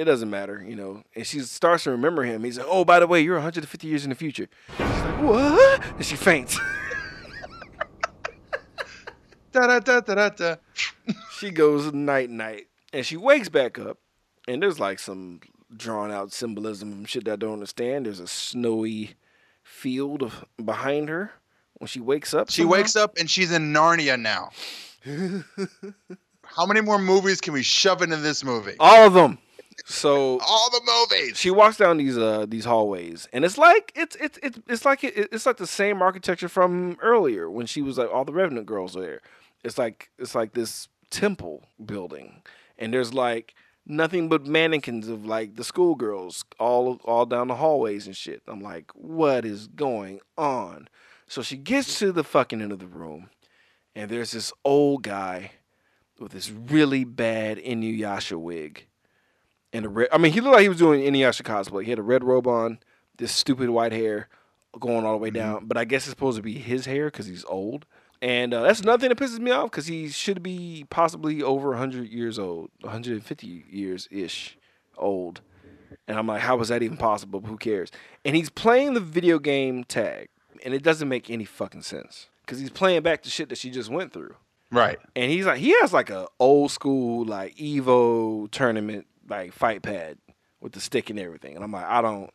[0.00, 1.02] It doesn't matter, you know.
[1.14, 2.42] And she starts to remember him.
[2.42, 4.48] He's like, "Oh, by the way, you're 150 years in the future."
[4.78, 6.58] She's like, "What?" And she faints.
[9.52, 10.56] da, da, da, da, da, da.
[11.32, 13.98] she goes night night and she wakes back up
[14.48, 15.40] and there's like some
[15.76, 18.06] drawn out symbolism shit that I don't understand.
[18.06, 19.16] There's a snowy
[19.62, 21.30] field of, behind her
[21.74, 22.50] when she wakes up.
[22.50, 24.48] She wakes up and she's in Narnia now.
[26.44, 28.76] How many more movies can we shove into this movie?
[28.80, 29.38] All of them.
[29.86, 31.36] So All the movies.
[31.38, 35.02] she walks down these uh these hallways and it's like it's it's it's it's like
[35.04, 38.66] it, it's like the same architecture from earlier when she was like all the revenant
[38.66, 39.20] girls are there.
[39.64, 42.42] It's like it's like this temple building
[42.78, 43.54] and there's like
[43.86, 48.42] nothing but mannequins of like the schoolgirls all all down the hallways and shit.
[48.46, 50.88] I'm like what is going on?
[51.26, 53.30] So she gets to the fucking end of the room
[53.94, 55.52] and there's this old guy
[56.18, 58.86] with this really bad inuyasha wig
[59.72, 60.08] and a red.
[60.12, 61.84] I mean, he looked like he was doing Inuyasha cosplay.
[61.84, 62.78] He had a red robe on,
[63.16, 64.28] this stupid white hair
[64.78, 65.66] going all the way down.
[65.66, 67.86] But I guess it's supposed to be his hair because he's old.
[68.22, 71.70] And uh, that's another thing that pisses me off because he should be possibly over
[71.70, 74.58] 100 years old, 150 years ish
[74.98, 75.40] old.
[76.06, 77.40] And I'm like, how was that even possible?
[77.40, 77.90] But who cares?
[78.24, 80.28] And he's playing the video game tag,
[80.64, 83.70] and it doesn't make any fucking sense because he's playing back the shit that she
[83.70, 84.34] just went through
[84.72, 84.98] Right.
[85.16, 90.18] and he's like he has like a old school like Evo tournament like fight pad
[90.60, 91.54] with the stick and everything.
[91.54, 92.30] And I'm like, I don't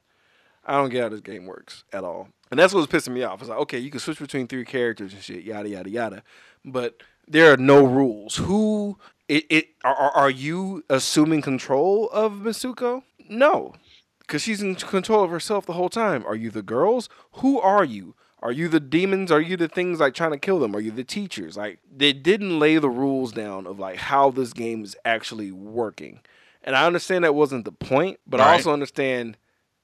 [0.65, 2.29] I don't get how this game works at all.
[2.49, 3.39] And that's what was pissing me off.
[3.41, 6.23] It's like, okay, you can switch between three characters and shit, yada yada yada,
[6.63, 8.37] but there are no rules.
[8.37, 13.03] Who it, it are, are you assuming control of Misuko?
[13.29, 13.73] No,
[14.19, 16.23] because she's in control of herself the whole time.
[16.25, 17.09] Are you the girls?
[17.33, 18.15] Who are you?
[18.41, 19.31] Are you the demons?
[19.31, 20.75] Are you the things like trying to kill them?
[20.75, 21.57] Are you the teachers?
[21.57, 26.19] Like they didn't lay the rules down of like how this game is actually working.
[26.65, 29.37] And I understand that wasn't the point, but I also understand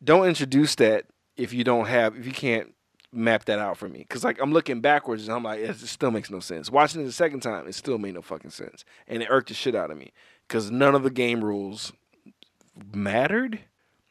[0.03, 1.05] don't introduce that
[1.37, 2.73] if you don't have if you can't
[3.13, 4.05] map that out for me.
[4.09, 6.71] Cause like I'm looking backwards and I'm like, it still makes no sense.
[6.71, 8.83] Watching it the second time, it still made no fucking sense.
[9.07, 10.11] And it irked the shit out of me.
[10.49, 11.93] Cause none of the game rules
[12.93, 13.59] mattered.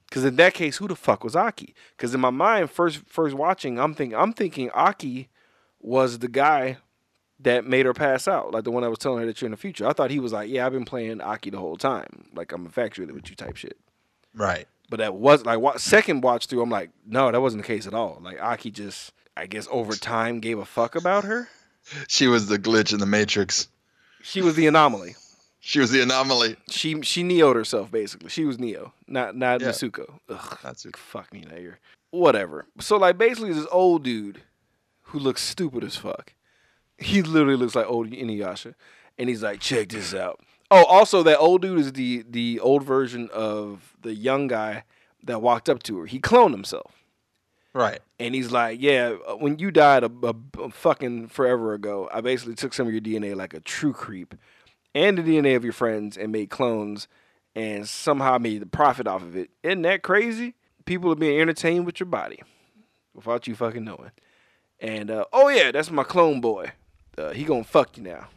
[0.09, 1.75] Because in that case, who the fuck was Aki?
[1.97, 5.29] Because in my mind, first first watching, I'm thinking I'm thinking Aki
[5.81, 6.79] was the guy
[7.43, 9.53] that made her pass out, like the one I was telling her that you're in
[9.53, 9.87] the future.
[9.87, 12.65] I thought he was like, yeah, I've been playing Aki the whole time, like I'm
[12.67, 13.79] infatuated with you type shit.
[14.35, 14.67] Right.
[14.91, 17.95] But that was like second watch through, I'm like, no, that wasn't the case at
[17.95, 18.19] all.
[18.23, 21.49] Like Aki just, I guess, over time gave a fuck about her.
[22.09, 23.69] She was the glitch in the Matrix.
[24.23, 25.15] She was the anomaly.
[25.61, 26.57] She was the anomaly.
[26.69, 28.29] She she neoed herself basically.
[28.31, 29.69] She was Neo, not not Yeah.
[29.69, 30.19] Mitsuko.
[30.29, 30.59] Ugh.
[30.63, 30.97] That's it.
[30.97, 31.79] fuck me the ear.
[32.11, 32.67] Whatever.
[32.81, 34.43] So like basically this old dude
[35.05, 36.33] who looks stupid as fuck.
[37.01, 38.75] He literally looks like old Inuyasha.
[39.19, 40.41] And he's like, check this out.
[40.71, 44.85] Oh, also that old dude is the the old version of the young guy
[45.25, 46.07] that walked up to her.
[46.07, 47.05] He cloned himself.
[47.73, 48.01] Right.
[48.19, 52.21] And he's like, yeah, uh, when you died a, a, a fucking forever ago, I
[52.21, 54.35] basically took some of your DNA like a true creep
[54.95, 57.07] and the DNA of your friends and made clones
[57.55, 59.51] and somehow made the profit off of it.
[59.63, 60.55] Isn't that crazy?
[60.85, 62.43] People are being entertained with your body
[63.15, 64.11] without you fucking knowing.
[64.81, 66.73] And uh, oh yeah, that's my clone boy.
[67.19, 68.29] Uh, he gonna fuck you now.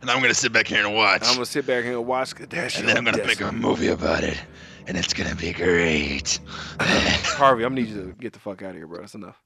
[0.00, 1.22] And I'm gonna sit back here and watch.
[1.24, 2.34] I'm gonna sit back here and watch.
[2.34, 4.38] That's and then I'm gonna make a movie about it,
[4.86, 6.40] and it's gonna be great.
[6.80, 9.00] Harvey, I'm gonna need you to get the fuck out of here, bro.
[9.00, 9.40] That's enough.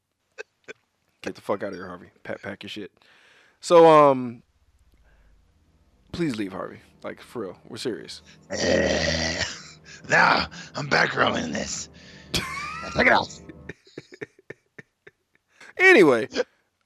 [1.23, 2.11] Get the fuck out of here, Harvey.
[2.23, 2.93] Pack, pack your shit.
[3.61, 4.43] So, um,
[6.13, 6.81] please leave, Harvey.
[7.03, 8.23] Like for real, we're serious.
[10.09, 11.89] now I'm back rolling this.
[12.33, 13.41] Check it out.
[15.77, 16.29] Anyway,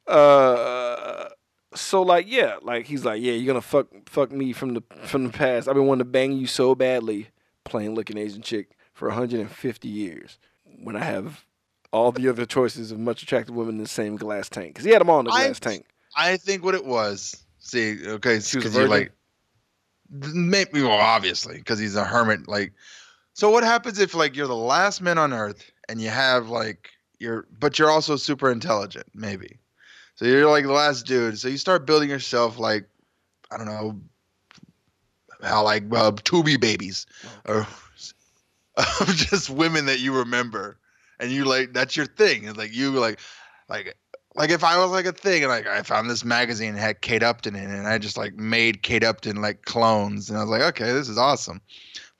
[0.08, 1.28] uh,
[1.74, 5.24] so like, yeah, like he's like, yeah, you're gonna fuck fuck me from the from
[5.24, 5.68] the past.
[5.68, 7.28] I've been wanting to bang you so badly,
[7.64, 10.38] plain looking Asian chick for 150 years.
[10.82, 11.44] When I have
[11.92, 14.90] all the other choices of much attractive women in the same glass tank, because he
[14.90, 15.86] had them all in the I- glass tank.
[16.16, 17.44] I think what it was.
[17.60, 19.12] See, okay, She was like,
[20.10, 22.48] maybe well, obviously, because he's a hermit.
[22.48, 22.72] Like,
[23.34, 26.90] so what happens if like you're the last man on Earth and you have like
[27.20, 29.58] you're, but you're also super intelligent, maybe.
[30.18, 31.38] So you're like the last dude.
[31.38, 32.88] So you start building yourself like,
[33.52, 34.00] I don't know,
[35.40, 37.06] how like uh, Tubi babies
[37.46, 37.68] or
[39.06, 40.76] just women that you remember,
[41.20, 42.48] and you like that's your thing.
[42.48, 43.20] It's like you like
[43.68, 43.96] like
[44.34, 47.00] like if I was like a thing and like I found this magazine that had
[47.00, 50.42] Kate Upton in it and I just like made Kate Upton like clones and I
[50.42, 51.60] was like, okay, this is awesome.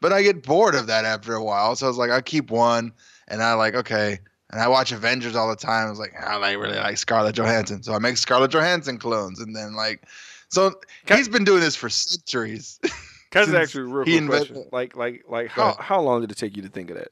[0.01, 1.75] But I get bored of that after a while.
[1.75, 2.93] So I was like, I keep one
[3.27, 4.21] and I like, okay.
[4.51, 5.87] And I watch Avengers all the time.
[5.87, 7.83] I was like, I like really like Scarlett Johansson.
[7.83, 10.03] So I make Scarlett Johansson clones and then like
[10.49, 10.73] so
[11.07, 12.81] he's been doing this for centuries.
[13.31, 14.69] Can I just Since ask you a real he quick invented- question?
[14.73, 17.09] Like, like, like, how how long did it take you to think of that?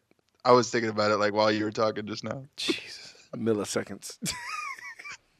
[0.47, 2.45] I was thinking about it like while you were talking just now.
[2.57, 4.17] Jesus, milliseconds.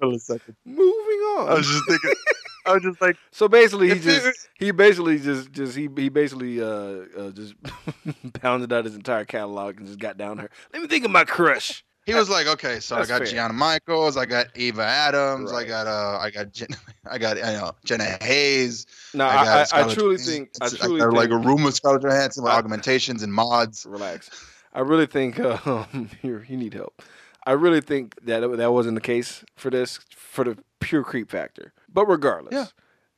[0.03, 0.55] Millisecond.
[0.67, 1.49] Moving on.
[1.49, 2.13] I was just thinking
[2.67, 6.61] I was just like so basically, he just he basically just just he he basically
[6.61, 7.55] uh, uh just
[8.41, 10.51] pounded out his entire catalog and just got down her.
[10.73, 11.85] Let me think of my crush.
[12.07, 13.27] He was like, okay, so I got fair.
[13.27, 15.67] Gianna Michaels, I got Eva Adams, Right.
[15.67, 16.69] I got uh, I got Jen,
[17.11, 18.87] I got you know Jenna Haze.
[19.13, 20.33] No, I I, I, I truly Johansson.
[20.33, 23.85] think I truly got, think, like a room with Scarlett Johansson with augmentations and mods.
[23.89, 24.31] relax.
[24.73, 27.03] I really think uh, um, you you need help.
[27.45, 31.73] I really think that that wasn't the case for this for the pure creep factor.
[31.97, 32.67] But regardless, Yeah.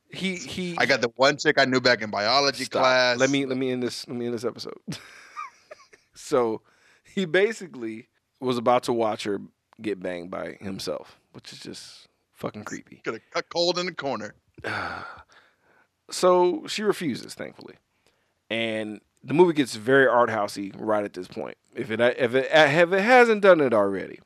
[0.09, 0.75] he he.
[0.77, 2.81] I got the one chick I knew back in biology Stop.
[2.81, 3.19] class.
[3.19, 4.79] Let me let me end this let me end this episode.
[6.15, 6.61] so
[7.03, 8.07] he basically
[8.39, 9.41] was about to watch her
[9.81, 13.01] get banged by himself, which is just fucking creepy.
[13.03, 14.33] Got a cut cold in the corner.
[16.09, 17.75] so she refuses, thankfully,
[18.49, 21.57] and the movie gets very art housey right at this point.
[21.75, 24.19] If it if it if it hasn't done it already,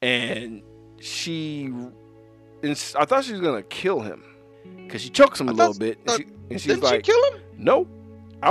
[0.00, 0.62] and
[1.00, 1.72] she,
[2.62, 4.22] and I thought she was gonna kill him
[4.84, 6.82] because she chokes him a I little thought- bit, and, thought- she, and she's Didn't
[6.84, 7.40] like, she kill him?
[7.58, 7.86] "No,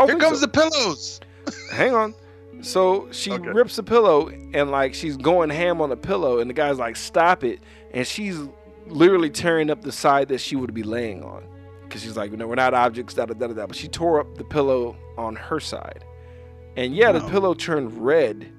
[0.05, 1.19] Here comes so." the pillows.
[1.71, 2.13] hang on.
[2.61, 3.49] So she Okay.
[3.49, 6.95] rips the pillow and like she's going ham on the pillow, and the guy's like,
[6.95, 7.61] "Stop it!"
[7.93, 8.37] And she's
[8.87, 11.43] literally tearing up the side that she would be laying on,
[11.83, 13.53] because she's like, "No, we're not objects." Da da da da.
[13.53, 13.65] da.
[13.67, 16.03] But she tore up the pillow on her side,
[16.75, 18.51] and yeah, the pillow turned red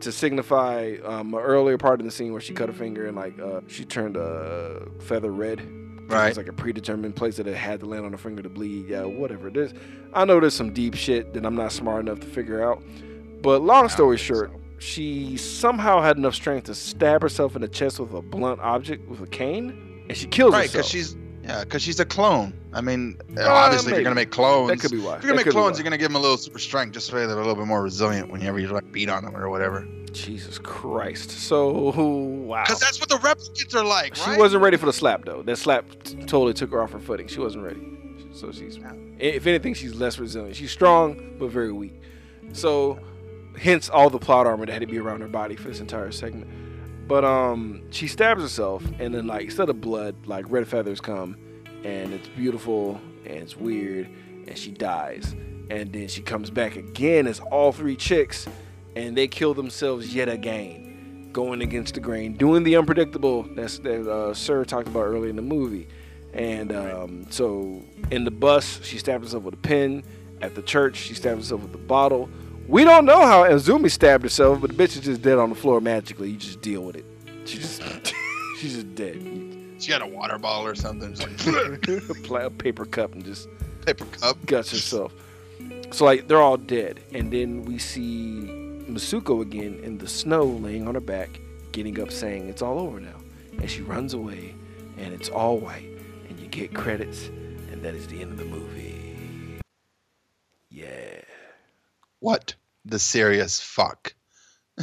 [0.00, 3.16] to signify um, an earlier part in the scene where she cut her finger and
[3.16, 5.60] like uh, she turned a feather red.
[6.08, 6.28] Right.
[6.28, 8.88] It's like a predetermined place that it had to land on her finger to bleed.
[8.88, 9.74] Yeah, whatever it is.
[10.14, 12.80] I know there's some deep shit that I'm not smart enough to figure out.
[13.42, 17.98] But long story short, she somehow had enough strength to stab herself in the chest
[17.98, 20.72] with a blunt object with a cane, and she kills Right, herself.
[20.84, 21.16] because she's
[21.46, 22.52] yeah, because she's a clone.
[22.72, 25.16] I mean, Uh, obviously, if you're gonna make clones, That could be why.
[25.16, 27.06] If you're gonna That make clones, you're gonna give them a little super strength, just
[27.06, 29.86] so they're a little bit more resilient whenever you like beat on them or whatever.
[30.12, 31.30] Jesus Christ.
[31.30, 32.64] So wow.
[32.64, 34.38] Because that's what the replicants are like, She right?
[34.38, 35.42] wasn't ready for the slap though.
[35.42, 37.28] That slap t- totally took her off her footing.
[37.28, 37.80] She wasn't ready.
[38.32, 38.78] So she's,
[39.18, 40.56] if anything, she's less resilient.
[40.56, 41.94] She's strong but very weak.
[42.52, 42.98] So,
[43.58, 46.12] hence all the plot armor that had to be around her body for this entire
[46.12, 46.46] segment.
[47.06, 51.36] But um, she stabs herself, and then like instead of blood, like red feathers come,
[51.84, 54.08] and it's beautiful and it's weird,
[54.46, 55.34] and she dies,
[55.70, 58.46] and then she comes back again as all three chicks,
[58.94, 60.86] and they kill themselves yet again
[61.36, 65.36] going against the grain, doing the unpredictable that's, that uh, Sir talked about earlier in
[65.36, 65.86] the movie.
[66.32, 70.02] And um, so in the bus, she stabs herself with a pin.
[70.40, 72.30] At the church, she stabs herself with a bottle.
[72.68, 75.54] We don't know how Azumi stabbed herself, but the bitch is just dead on the
[75.54, 76.30] floor magically.
[76.30, 77.04] You just deal with it.
[77.44, 77.80] She just,
[78.58, 79.22] she's just dead.
[79.78, 81.46] She had a water bottle or something, just
[82.28, 83.48] like a paper cup and just
[83.84, 84.36] paper cup.
[84.46, 85.12] guts herself.
[85.92, 88.48] So like they're all dead, and then we see
[88.88, 91.40] Masuko again in the snow, laying on her back,
[91.72, 93.20] getting up, saying it's all over now,
[93.58, 94.54] and she runs away,
[94.96, 95.88] and it's all white,
[96.28, 97.28] and you get credits,
[97.70, 98.95] and that is the end of the movie.
[102.26, 104.12] What the serious fuck?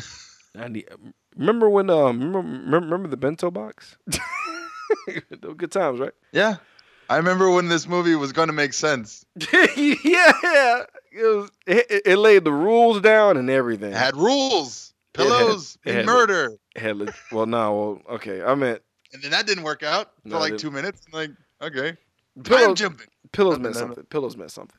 [0.55, 0.87] Need.
[1.35, 1.89] Remember when?
[1.89, 3.97] Um, remember, remember, the bento box?
[5.57, 6.13] Good times, right?
[6.31, 6.55] Yeah,
[7.09, 9.25] I remember when this movie was going to make sense.
[9.35, 10.83] yeah.
[11.11, 13.91] It, was, it, it- laid the rules down and everything.
[13.91, 17.73] It had rules, It had- pillows, it and had- murder, Had well, no,
[18.07, 18.41] well, okay.
[18.41, 18.81] I meant
[19.11, 21.01] and then that didn't work out for No, like two minutes.
[21.11, 21.31] Like,
[21.61, 22.79] okay, time pillows.
[22.79, 23.07] jumping.
[23.33, 24.05] Pillows meant something.
[24.05, 24.77] Pillows meant something.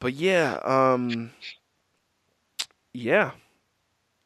[0.00, 1.30] But yeah, um,
[2.98, 3.32] yeah,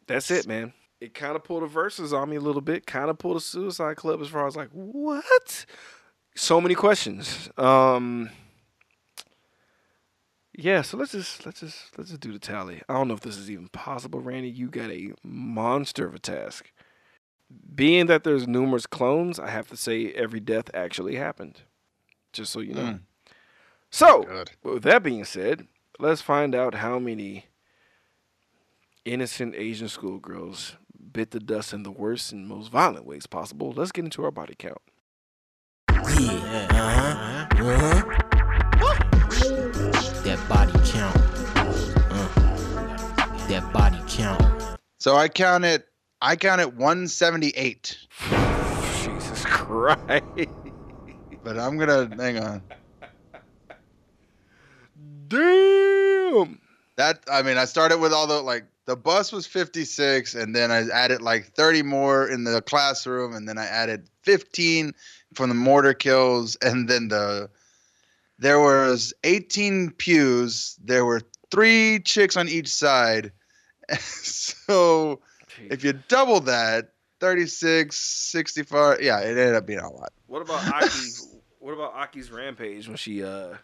[0.06, 0.72] that's it, man.
[1.00, 2.86] It kind of pulled the verses on me a little bit.
[2.86, 5.66] Kind of pulled a Suicide Club as far as like what?
[6.34, 7.50] So many questions.
[7.58, 8.30] Um,
[10.56, 10.82] yeah.
[10.82, 12.82] So let's just let's just let's just do the tally.
[12.88, 14.48] I don't know if this is even possible, Randy.
[14.48, 16.70] You got a monster of a task.
[17.74, 21.62] Being that there's numerous clones, I have to say every death actually happened.
[22.32, 22.82] Just so you know.
[22.82, 23.00] Mm.
[23.90, 24.52] So, Good.
[24.62, 25.66] with that being said,
[25.98, 27.44] let's find out how many
[29.04, 30.76] innocent Asian schoolgirls
[31.12, 33.72] bit the dust in the worst and most violent ways possible.
[33.72, 34.78] Let's get into our body count.
[35.90, 38.02] Yeah, uh huh, uh huh.
[40.22, 41.16] That body count.
[42.10, 42.28] Uh,
[43.48, 44.78] that body count.
[44.98, 45.84] So I counted.
[46.20, 47.98] I counted 178,
[49.02, 50.24] Jesus Christ.
[51.42, 52.62] but I'm gonna hang on.
[55.26, 56.60] Damn.
[56.96, 60.70] That I mean, I started with all the like the bus was 56, and then
[60.70, 64.92] I added like 30 more in the classroom, and then I added 15
[65.32, 67.48] from the mortar kills, and then the
[68.38, 70.76] there was 18 pews.
[70.84, 73.32] There were three chicks on each side.
[73.98, 75.20] so
[75.70, 76.90] if you double that,
[77.20, 80.12] 36, 65, yeah, it ended up being a lot.
[80.26, 81.08] What about Aki?
[81.60, 83.54] what about Aki's rampage when she uh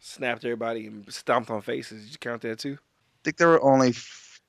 [0.00, 2.04] snapped everybody and stomped on faces?
[2.04, 2.78] Did you count that too?
[2.80, 3.92] I think there were only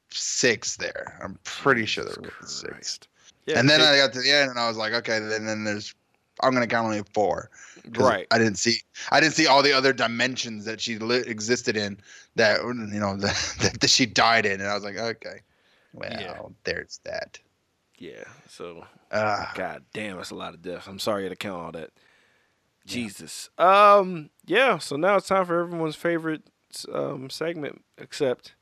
[0.10, 1.18] six there.
[1.24, 2.99] I'm pretty sure there were Jesus six.
[3.45, 5.45] Yeah, and then it- I got to the end and I was like, okay, then,
[5.45, 5.94] then there's
[6.41, 7.49] I'm gonna count only four.
[7.95, 8.27] right.
[8.31, 8.77] I didn't see
[9.11, 11.98] I didn't see all the other dimensions that she li- existed in
[12.36, 15.40] that you know that, that she died in, and I was like, okay,
[15.94, 16.41] well, Yeah.
[16.64, 17.40] there's that.
[17.98, 18.23] Yeah.
[18.48, 20.86] So Uh, God damn, that's a lot of deaths.
[20.88, 21.90] I'm sorry to count all that.
[22.86, 23.49] Jesus.
[23.57, 24.30] Um.
[24.45, 24.77] Yeah.
[24.77, 26.44] So now it's time for everyone's favorite
[26.94, 28.53] um segment, except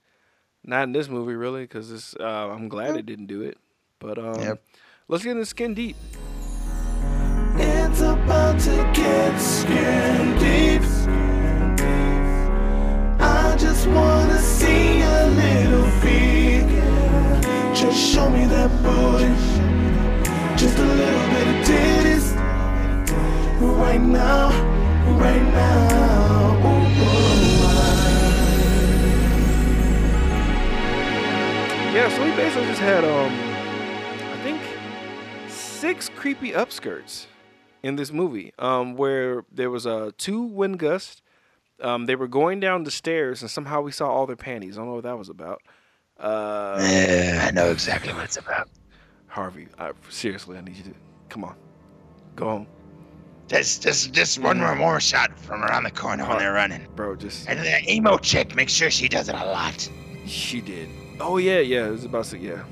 [0.65, 2.15] not in this movie really, because this.
[2.19, 3.57] Uh, I'm glad they didn't do it.
[3.99, 4.61] But um, Yep.
[5.07, 5.95] let's get into skin deep.
[7.57, 10.81] It's about to get skin deep.
[13.21, 16.67] I just wanna see a little feet.
[17.73, 19.33] Just show me that booty.
[20.57, 22.35] Just a little bit of titties.
[23.61, 24.49] Right now,
[25.17, 26.74] right now.
[31.95, 32.09] Yeah.
[32.09, 33.31] So we basically just had um,
[34.33, 34.61] I think
[35.49, 37.27] six creepy upskirts
[37.83, 38.51] in this movie.
[38.59, 41.21] Um, where there was a uh, two wind gusts.
[41.81, 44.77] Um, they were going down the stairs and somehow we saw all their panties.
[44.77, 45.61] I don't know what that was about.
[46.17, 48.69] Uh, Yeah, I know exactly what it's about.
[49.27, 50.93] Harvey, I, seriously, I need you to
[51.27, 51.57] come on,
[52.37, 52.67] go home,
[53.47, 56.87] Just, just, just one more, more shot from around the corner when they're running.
[56.95, 57.17] bro.
[57.17, 59.89] Just And the emo chick, make sure she does it a lot.
[60.25, 60.87] she did.
[61.19, 61.87] Oh yeah, yeah.
[61.87, 62.63] It was about to yeah.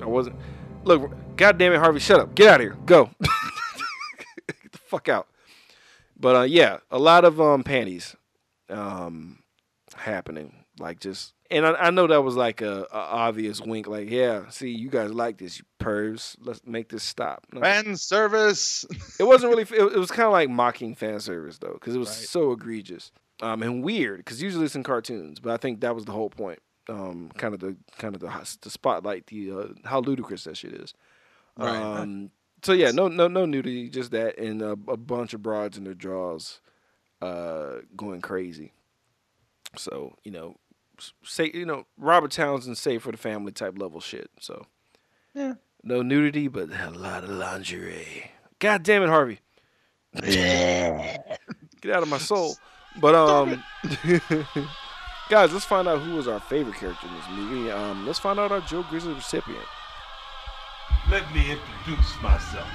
[0.00, 0.36] I wasn't.
[0.84, 2.34] Look, God damn it, Harvey, shut up.
[2.34, 2.76] Get out of here.
[2.86, 3.10] Go.
[4.46, 5.28] Get the fuck out.
[6.18, 8.14] But uh, yeah, a lot of um panties
[8.68, 9.42] um
[9.96, 10.64] happening.
[10.78, 14.48] Like just and I, I know that was like a, a obvious wink, like, yeah,
[14.48, 16.36] see, you guys like this, you pervs.
[16.40, 17.46] Let's make this stop.
[17.52, 18.84] No, Fan service.
[19.20, 19.62] it wasn't really.
[19.62, 22.28] It, it was kind of like mocking fan service though, because it was Right.
[22.28, 24.18] so egregious um, and weird.
[24.18, 26.58] Because usually it's in cartoons, but I think that was the whole point.
[26.88, 30.56] Um, kind of the kind of the hos- the spotlight, the uh, how ludicrous that
[30.56, 30.92] shit is.
[31.56, 31.70] Right.
[32.00, 32.30] Um,
[32.62, 35.84] so yeah, no no no nudity, just that, and a, a bunch of broads in
[35.84, 36.60] their draws,
[37.22, 38.72] uh, going crazy.
[39.76, 40.56] So you know,
[41.22, 44.30] say you know Robert Townsend, save for the family type level shit.
[44.40, 44.66] So
[45.34, 45.54] Yeah.
[45.82, 48.30] no nudity, but a lot of lingerie.
[48.58, 49.40] God damn it, Harvey.
[50.22, 51.16] yeah.
[51.80, 52.56] Get out of my soul.
[53.00, 53.62] But um
[55.28, 57.70] guys, let's find out who was our favorite character in this movie.
[57.70, 59.64] Um let's find out our Joe Grizzly recipient.
[61.10, 62.68] Let me introduce myself.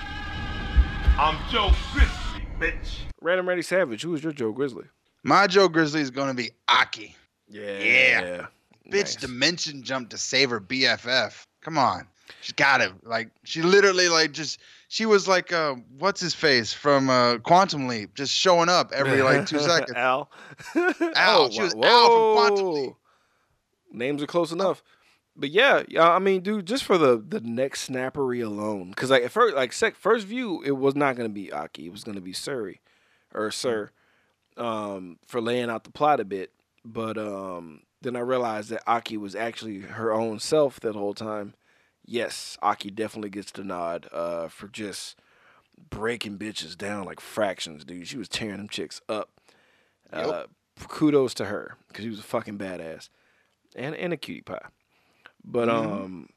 [1.17, 2.99] I'm Joe Grizzly, bitch.
[3.21, 4.85] Random Randy Savage, who is your Joe Grizzly?
[5.23, 7.15] My Joe Grizzly is gonna be Aki.
[7.49, 7.79] Yeah.
[7.79, 8.45] Yeah.
[8.89, 9.15] Bitch Nice.
[9.17, 11.43] dimension jump to save her BFF.
[11.61, 12.07] Come on.
[12.41, 12.91] She's got it.
[13.03, 17.87] Like she literally like just she was like uh what's his face from uh Quantum
[17.87, 19.93] Leap just showing up every like two seconds.
[19.95, 20.29] Al.
[21.15, 21.49] Al.
[21.49, 22.73] She was Al from Quantum.
[22.73, 22.93] Leap.
[23.91, 24.83] Names are close enough.
[25.35, 29.23] But yeah, yeah, I mean, dude, just for the the neck snappery alone, because like
[29.23, 32.19] at first, like sec, first view, it was not gonna be Aki, it was gonna
[32.19, 32.79] be Suri,
[33.33, 33.91] or Sir,
[34.57, 36.51] um, for laying out the plot a bit.
[36.83, 41.53] But um, then I realized that Aki was actually her own self that whole time.
[42.11, 45.15] Yes, Aki definitely gets the nod uh, for just
[45.91, 48.07] breaking bitches down like fractions, dude.
[48.07, 49.29] She was tearing them chicks up.
[50.11, 50.45] Uh,
[50.87, 53.09] kudos to her because she was a fucking badass
[53.75, 54.69] and and a cutie pie.
[55.45, 56.29] But um,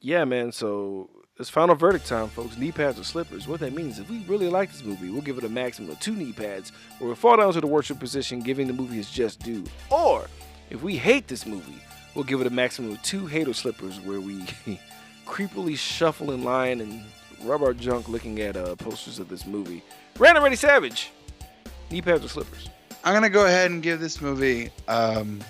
[0.00, 0.50] yeah, man.
[0.50, 1.08] So
[1.38, 2.56] it's final verdict time, folks.
[2.56, 3.46] Knee pads or slippers.
[3.46, 6.00] What that means, if we really like this movie, we'll give it a maximum of
[6.00, 9.12] two knee pads, or we'll fall down to the worship position, giving the movie its
[9.12, 9.62] just due.
[9.90, 10.26] Or
[10.70, 11.80] if we hate this movie,
[12.16, 14.44] we'll give it a maximum of two hater slippers, where we
[15.26, 17.04] creepily shuffle in line and
[17.44, 19.82] rub our junk looking at uh, posters of this movie.
[20.18, 21.10] Random Ready Savage.
[21.90, 22.68] Knee pads or slippers?
[23.02, 25.40] I'm gonna go ahead and give this movie um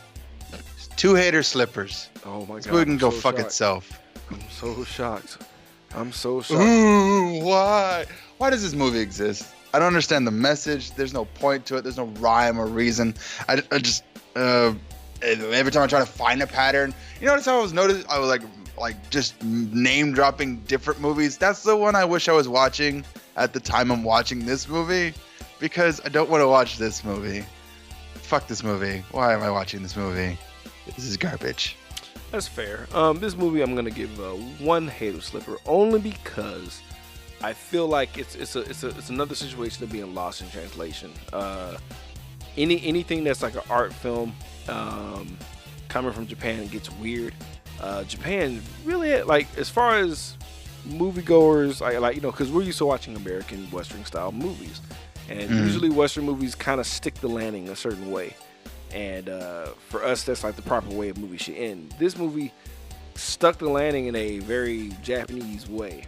[0.96, 2.08] two hater slippers.
[2.24, 2.72] Oh my This god.
[2.72, 3.46] movie can I'm go so fuck shocked.
[3.46, 4.00] itself.
[4.30, 5.38] I'm so shocked.
[5.94, 6.60] I'm so shocked.
[6.60, 8.06] Ooh, why?
[8.38, 9.48] Why does this movie exist?
[9.74, 10.92] I don't understand the message.
[10.92, 11.82] There's no point to it.
[11.82, 13.14] There's no rhyme or reason.
[13.48, 14.04] I, I just
[14.36, 14.72] uh,
[15.22, 18.08] every time I try to find a pattern, you notice how I was noticed.
[18.08, 18.42] I was like
[18.78, 21.36] like just name dropping different movies.
[21.36, 23.04] That's the one I wish I was watching
[23.36, 25.14] at the time I'm watching this movie,
[25.58, 27.44] because I don't want to watch this movie.
[28.14, 29.02] Fuck this movie.
[29.10, 30.38] Why am I watching this movie?
[30.86, 31.76] This is garbage.
[32.30, 32.86] That's fair.
[32.94, 34.32] Um, this movie I'm gonna give uh,
[34.64, 36.80] one hater slipper only because
[37.42, 40.50] I feel like it's it's a it's a it's another situation of being lost in
[40.50, 41.12] translation.
[41.32, 41.76] Uh,
[42.56, 44.32] any anything that's like an art film
[44.68, 45.36] um,
[45.88, 47.34] coming from Japan gets weird.
[47.80, 50.36] Uh, Japan really like as far as
[50.86, 54.80] moviegoers, I like you know because we're used to watching American Western style movies,
[55.28, 55.58] and Mhm.
[55.64, 58.34] usually Western movies kind of stick the landing a certain way.
[58.92, 61.94] And uh, for us, that's like the proper way a movie should end.
[61.98, 62.52] This movie
[63.14, 66.04] stuck the landing in a very Japanese way.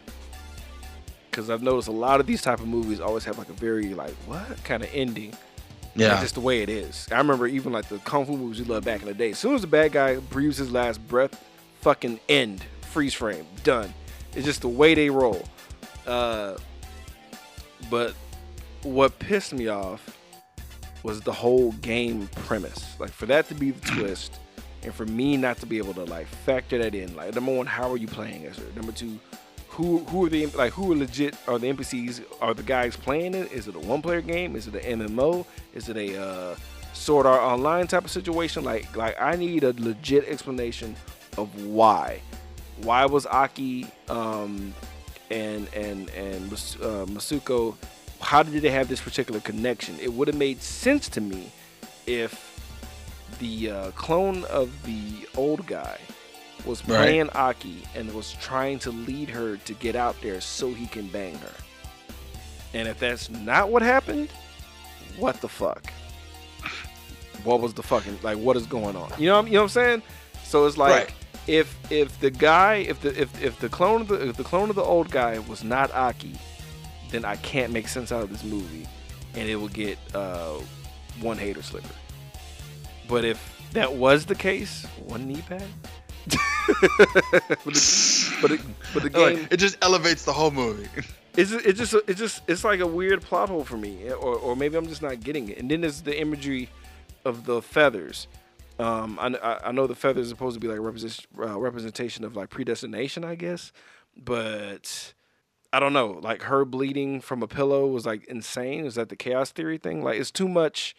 [1.31, 3.94] Because I've noticed a lot of these type of movies always have like a very
[3.94, 5.35] like what kind of ending.
[5.94, 6.19] Yeah.
[6.23, 7.07] just the way it is.
[7.12, 9.32] I remember even like the kung fu movies we loved back in the day.
[9.32, 11.39] As soon as the bad guy breathes his last breath,
[11.82, 13.92] fucking end, freeze frame, done.
[14.34, 15.44] It's just the way they roll.
[16.06, 16.56] Uh,
[17.90, 18.14] but
[18.82, 20.18] what pissed me off
[21.02, 22.98] was the whole game premise.
[22.98, 24.38] Like for that to be the twist,
[24.82, 27.14] and for me not to be able to like factor that in.
[27.14, 28.64] Like number one, how are you playing as her?
[28.74, 29.18] Number two,
[29.68, 32.22] who who are the like who are legit are the NPCs?
[32.40, 33.52] Are the guys playing it?
[33.52, 34.56] Is it a one player game?
[34.56, 35.44] Is it an MMO?
[35.74, 36.56] Is it a uh,
[36.92, 38.64] Sword Art Online type of situation?
[38.64, 40.94] Like like I need a legit explanation
[41.38, 42.20] of why.
[42.82, 44.74] Why was Aki um,
[45.30, 47.76] and and and uh, Masuko?
[48.20, 49.98] How did they have this particular connection?
[50.00, 51.50] It would have made sense to me
[52.06, 52.50] if
[53.40, 55.98] the uh, clone of the old guy
[56.64, 56.96] was Right.
[56.98, 61.09] playing Aki and was trying to lead her to get out there so he can
[61.09, 61.52] bang her.
[62.74, 64.28] And if that's not what happened,
[65.18, 65.82] what the fuck?
[67.44, 68.38] What was the fucking like?
[68.38, 69.10] What is going on?
[69.18, 70.02] You know, you know what I'm saying?
[70.44, 71.14] So it's like,
[71.47, 74.70] if if the guy if the if, if the clone of the if the clone
[74.70, 76.35] of the old guy was not Aki,
[77.10, 78.86] then I can't make sense out of this movie,
[79.35, 80.59] and it will get uh,
[81.20, 81.94] one hater slipper.
[83.09, 85.64] But if that was the case, one knee pad.
[86.28, 86.39] but,
[87.64, 88.60] the, but, it,
[88.94, 90.89] but the game Like, it just elevates the whole movie.
[91.36, 94.36] it's just, it's just it's just it's like a weird plot hole for me, or
[94.36, 95.59] or maybe I'm just not getting it.
[95.59, 96.69] And then there's the imagery
[97.24, 98.28] of the feathers.
[98.82, 102.24] Um, I, I- I know the feather is supposed to be like represent, uh, representation
[102.24, 103.72] of like predestination, I guess,
[104.16, 105.14] but
[105.72, 106.18] I don't know.
[106.22, 108.84] Like her bleeding from a pillow was like insane.
[108.84, 110.02] Is that the chaos theory thing?
[110.02, 110.94] Like it's too much.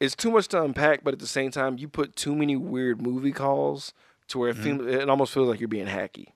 [0.00, 3.00] It's too much to unpack, but at the same time, you put too many weird
[3.00, 3.94] movie calls
[4.28, 6.26] to where it, feel, it almost feels like you're being hacky.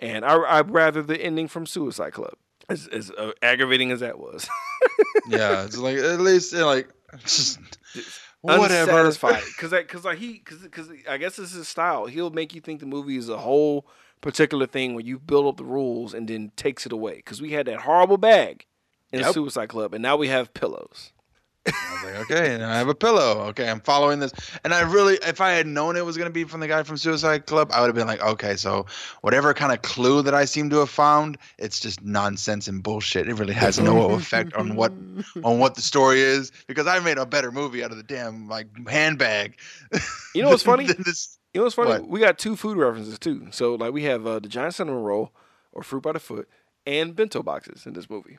[0.00, 2.34] And I I'd rather the ending from Suicide Club,
[2.68, 4.48] as as uh, aggravating as that was.
[5.28, 6.88] yeah, it's like at least like
[7.18, 7.60] just
[8.42, 8.90] whatever.
[8.90, 12.06] Unsatisfied, because because like he because because I guess this is his style.
[12.06, 13.86] He'll make you think the movie is a whole
[14.20, 17.16] particular thing where you build up the rules and then takes it away.
[17.16, 18.66] Because we had that horrible bag
[19.12, 19.34] in Yep.
[19.34, 21.12] Suicide Club, and now we have pillows.
[21.64, 23.42] I was like, okay, and I have a pillow.
[23.50, 24.32] Okay, I'm following this.
[24.64, 26.96] And I really, if I had known it was gonna be from the guy from
[26.96, 28.86] Suicide Club, I would have been like, okay, so
[29.20, 33.28] whatever kind of clue that I seem to have found, it's just nonsense and bullshit.
[33.28, 34.92] It really has no effect on what
[35.44, 38.48] on what the story is because I made a better movie out of the damn
[38.48, 39.56] like handbag.
[40.34, 40.86] You know what's funny?
[40.98, 41.90] this- You know what's funny?
[41.90, 42.08] What?
[42.08, 43.48] We got two food references too.
[43.52, 45.30] So like we have uh, the giant cinnamon roll
[45.72, 46.48] or fruit by the foot
[46.86, 48.38] and bento boxes in this movie.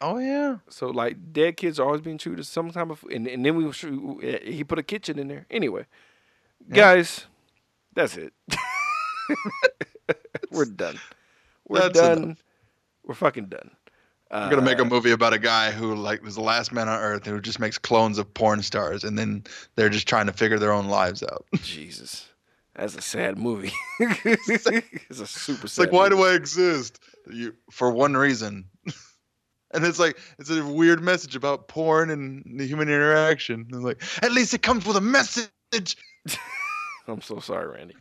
[0.00, 0.56] Oh yeah.
[0.68, 3.56] So like dead kids are always being true to some type of and, and then
[3.56, 3.70] we
[4.44, 5.46] he put a kitchen in there.
[5.50, 5.86] Anyway,
[6.70, 7.26] guys,
[7.94, 8.32] that's it.
[10.50, 10.98] We're done.
[11.68, 12.22] We're That's done.
[12.22, 12.42] enough.
[13.04, 13.70] We're fucking done.
[14.30, 16.88] Uh, I'm gonna make a movie about a guy who like was the last man
[16.88, 19.44] on earth who just makes clones of porn stars, and then
[19.74, 21.46] they're just trying to figure their own lives out.
[21.62, 22.28] Jesus,
[22.74, 23.72] that's a sad movie.
[24.00, 25.82] it's a super It's sad.
[25.82, 26.22] like, why movie.
[26.22, 27.00] do I exist?
[27.30, 28.66] You for one reason.
[29.72, 33.66] And it's like it's a weird message about porn and the human interaction.
[33.68, 35.48] It's like at least it comes with a message.
[37.08, 37.96] I'm so sorry, Randy.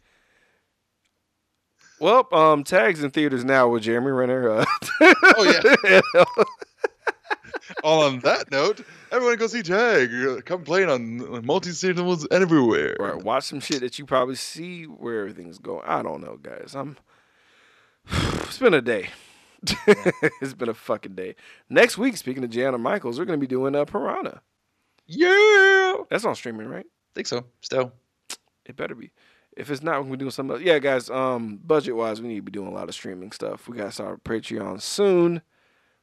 [1.99, 4.49] Well, um, tags in theaters now with Jeremy Renner.
[4.49, 4.65] Uh,
[5.01, 5.43] Oh
[5.83, 6.01] yeah.
[7.83, 8.81] All on that note,
[9.11, 10.45] everyone go see Tag.
[10.45, 12.95] Come playing on multi cinemas everywhere.
[12.99, 15.83] Right, watch some shit that you probably see where everything's going.
[15.85, 16.75] I don't know, guys.
[16.75, 16.97] I'm.
[18.47, 19.09] It's been a day.
[20.41, 21.35] it's been a fucking day.
[21.69, 24.41] Next week, speaking of Gianna Michaels, we're gonna be doing uh, Piranha.
[25.05, 25.95] Yeah.
[26.09, 26.85] That's on streaming, right?
[27.17, 27.45] think so.
[27.61, 27.91] Still.
[28.65, 29.11] It better be.
[29.55, 30.63] If it's not, we're gonna be doing something else.
[30.63, 31.09] Yeah, guys.
[31.09, 33.67] Um, budget wise, we need to be doing a lot of streaming stuff.
[33.67, 35.41] We gotta start Patreon soon,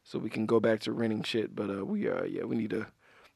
[0.02, 1.54] so we can go back to renting shit.
[1.54, 2.86] But uh, we uh, yeah, we need to.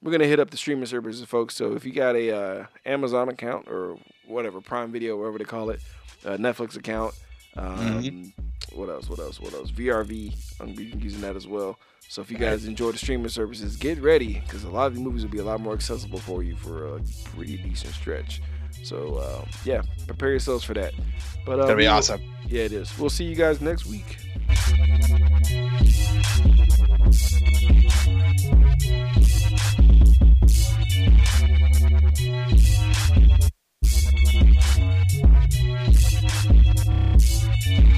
[0.02, 1.54] We're gonna hit up the streaming services, folks.
[1.54, 3.96] So if you got a uh, Amazon account or
[4.26, 5.80] whatever Prime Video, whatever they call it,
[6.24, 7.14] uh, Netflix account.
[7.56, 8.32] Um,
[8.74, 9.08] what else?
[9.08, 9.40] What else?
[9.40, 9.70] What else?
[9.70, 10.34] VRV.
[10.60, 11.78] I'm um, using that as well.
[12.08, 15.00] So if you guys enjoy the streaming services, get ready because a lot of the
[15.00, 17.00] movies will be a lot more accessible for you for a
[17.34, 18.40] pretty decent stretch.
[18.82, 20.94] So uh, yeah, prepare yourselves for that.
[21.44, 22.20] But um, uh, that'll be awesome.
[22.20, 22.98] Will, yeah, it is.
[22.98, 24.16] We'll see you guys next week.
[37.68, 37.97] Thank you.